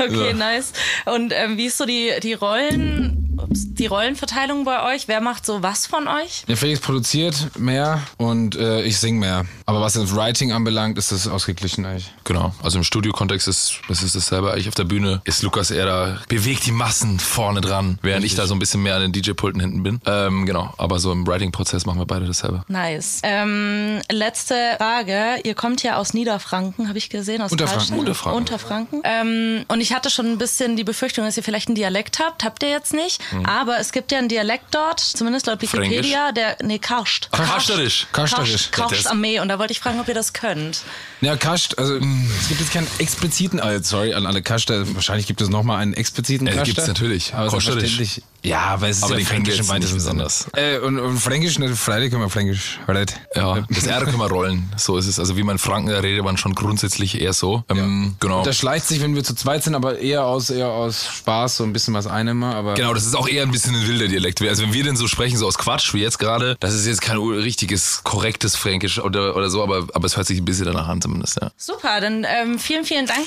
Okay, 0.00 0.32
nice. 0.32 0.72
Und 1.06 1.32
ähm, 1.34 1.56
wie 1.56 1.66
ist 1.66 1.76
so 1.76 1.84
die, 1.84 2.12
die 2.22 2.34
Rollen, 2.34 3.36
ups, 3.36 3.66
die 3.78 3.86
Rollenverteilung 3.86 4.64
bei 4.64 4.94
euch? 4.94 5.08
Wer 5.08 5.20
macht 5.20 5.46
so 5.46 5.62
was 5.62 5.86
von 5.86 6.08
euch? 6.08 6.44
Der 6.48 6.56
Felix 6.56 6.80
produziert 6.80 7.58
mehr 7.58 8.02
und 8.16 8.56
äh, 8.56 8.82
ich 8.82 8.98
sing 8.98 9.18
mehr. 9.18 9.46
Aber 9.66 9.80
was 9.80 9.94
das 9.94 10.14
Writing 10.14 10.52
anbelangt, 10.52 10.98
ist 10.98 11.12
das 11.12 11.28
ausgeglichen 11.28 11.84
eigentlich. 11.86 12.12
Genau, 12.24 12.54
also 12.62 12.78
im 12.78 12.84
Studiokontext 12.84 13.48
ist, 13.48 13.80
das 13.88 14.02
ist 14.02 14.14
dasselbe. 14.14 14.52
Eigentlich 14.52 14.68
auf 14.68 14.74
der 14.74 14.84
Bühne 14.84 15.20
ist 15.24 15.42
Lukas 15.42 15.70
eher 15.70 15.86
da, 15.86 16.20
bewegt 16.28 16.66
die 16.66 16.72
Massen 16.72 17.18
vorne 17.18 17.60
dran, 17.60 17.98
während 18.02 18.24
ich 18.24 18.34
da 18.34 18.46
so 18.46 18.54
ein 18.54 18.58
bisschen 18.58 18.82
mehr 18.82 18.96
an 18.96 19.02
den 19.02 19.12
DJ-Pulten 19.12 19.60
hinten 19.60 19.82
bin. 19.82 20.00
Ähm, 20.06 20.46
genau, 20.46 20.72
aber 20.78 20.98
so 20.98 21.12
im 21.12 21.26
Writing-Prozess 21.26 21.86
machen 21.86 21.98
wir 21.98 22.06
beide 22.06 22.26
dasselbe. 22.26 22.64
Nice. 22.68 23.20
Ähm, 23.22 24.00
letzte 24.10 24.54
Frage. 24.78 25.40
Ihr 25.44 25.54
kommt 25.54 25.82
ja 25.82 25.96
aus 25.96 26.14
Niederfranken, 26.14 26.88
habe 26.88 26.98
ich 26.98 27.10
gesehen. 27.10 27.42
Aus 27.42 27.52
Unterfranken. 27.52 27.98
Unterfranken. 27.98 28.38
Unterfranken. 28.38 29.00
Ähm, 29.04 29.64
und 29.68 29.80
ich 29.80 29.92
hatte 29.92 30.10
schon 30.10 30.26
ein 30.26 30.38
bisschen 30.38 30.76
die 30.76 30.84
Befürchtung, 30.84 31.24
dass 31.24 31.36
ihr 31.36 31.42
vielleicht 31.42 31.68
einen 31.68 31.76
Dialekt 31.76 32.18
habt. 32.18 32.44
Habt 32.44 32.62
ihr 32.62 32.70
jetzt 32.70 32.94
nicht. 32.94 33.20
Aber 33.44 33.67
es 33.76 33.92
gibt 33.92 34.10
ja 34.12 34.18
einen 34.18 34.28
Dialekt 34.28 34.74
dort, 34.74 35.00
zumindest 35.00 35.46
laut 35.46 35.60
Wikipedia, 35.60 36.32
der, 36.32 36.56
nee, 36.62 36.78
Karscht. 36.78 37.30
Karsterisch. 37.30 38.06
Karsterisch. 38.12 38.70
Karscht, 38.70 38.72
Karscht 38.72 39.06
Armee. 39.06 39.40
Und 39.40 39.48
da 39.48 39.58
wollte 39.58 39.72
ich 39.72 39.80
fragen, 39.80 40.00
ob 40.00 40.08
ihr 40.08 40.14
das 40.14 40.32
könnt. 40.32 40.82
Ja, 41.20 41.36
Kascht, 41.36 41.78
also 41.78 41.96
es 41.96 42.48
gibt 42.48 42.60
jetzt 42.60 42.72
keinen 42.72 42.86
expliziten, 42.98 43.60
also 43.60 43.82
sorry 43.84 44.14
an 44.14 44.26
alle 44.26 44.42
Kaschter, 44.42 44.94
wahrscheinlich 44.94 45.26
gibt 45.26 45.40
es 45.40 45.48
nochmal 45.48 45.80
einen 45.82 45.94
expliziten 45.94 46.46
Ja, 46.46 46.54
Kaschter. 46.54 46.66
gibt's 46.74 46.88
natürlich. 46.88 47.34
Aber 47.34 47.50
Kasterisch. 47.50 48.20
Ja, 48.44 48.60
aber 48.60 48.88
es 48.88 48.98
ist 48.98 49.02
Aber 49.04 49.14
ja 49.14 49.18
den 49.18 49.26
Fränkisch 49.26 49.58
im 49.58 49.68
weitesten 49.68 49.96
besonders. 49.96 50.46
Sinne. 50.54 50.76
Äh, 50.76 50.78
und, 50.78 50.98
und 50.98 51.18
Fränkisch, 51.18 51.58
ne, 51.58 51.74
Freitag 51.74 52.10
können 52.10 52.22
wir 52.22 52.30
Fränkisch, 52.30 52.78
right? 52.86 53.12
Ja, 53.34 53.64
das 53.68 53.86
R 53.86 54.04
können 54.04 54.18
wir 54.18 54.30
rollen. 54.30 54.72
So 54.76 54.96
ist 54.96 55.06
es. 55.08 55.18
Also 55.18 55.36
wie 55.36 55.42
man 55.42 55.54
in 55.56 55.58
Franken 55.58 55.90
da 55.90 55.98
redet, 55.98 56.24
man 56.24 56.36
schon 56.36 56.54
grundsätzlich 56.54 57.20
eher 57.20 57.32
so. 57.32 57.64
Ähm, 57.68 58.14
Genau. 58.20 58.44
Das 58.44 58.56
schleicht 58.56 58.86
sich, 58.86 59.00
wenn 59.00 59.14
wir 59.14 59.24
zu 59.24 59.34
zweit 59.34 59.64
sind, 59.64 59.74
aber 59.74 59.98
eher 59.98 60.24
aus, 60.24 60.50
eher 60.50 60.68
aus 60.68 61.06
Spaß, 61.18 61.56
so 61.56 61.64
ein 61.64 61.72
bisschen 61.72 61.94
was 61.94 62.06
einnehmer, 62.06 62.54
aber. 62.54 62.74
Genau, 62.74 62.94
das 62.94 63.04
ist 63.06 63.16
auch 63.16 63.28
eher 63.28 63.42
ein 63.42 63.50
bisschen 63.50 63.74
ein 63.74 63.86
wilder 63.88 64.08
Dialekt. 64.08 64.40
Also 64.42 64.62
wenn 64.62 64.72
wir 64.72 64.84
denn 64.84 64.96
so 64.96 65.08
sprechen, 65.08 65.36
so 65.36 65.46
aus 65.46 65.58
Quatsch 65.58 65.92
wie 65.94 66.00
jetzt 66.00 66.18
gerade, 66.18 66.56
das 66.60 66.74
ist 66.74 66.86
jetzt 66.86 67.00
kein 67.02 67.18
richtiges, 67.18 68.02
korrektes 68.04 68.56
Fränkisch 68.56 68.98
oder, 69.00 69.36
oder 69.36 69.50
so, 69.50 69.62
aber, 69.62 69.86
aber 69.94 70.06
es 70.06 70.16
hört 70.16 70.26
sich 70.26 70.38
ein 70.38 70.44
bisschen 70.44 70.66
danach 70.66 70.88
an 70.88 71.00
zumindest, 71.02 71.38
ja. 71.40 71.50
Super, 71.56 72.00
dann 72.00 72.24
ähm, 72.24 72.58
vielen, 72.58 72.84
vielen 72.84 73.06
Dank. 73.06 73.26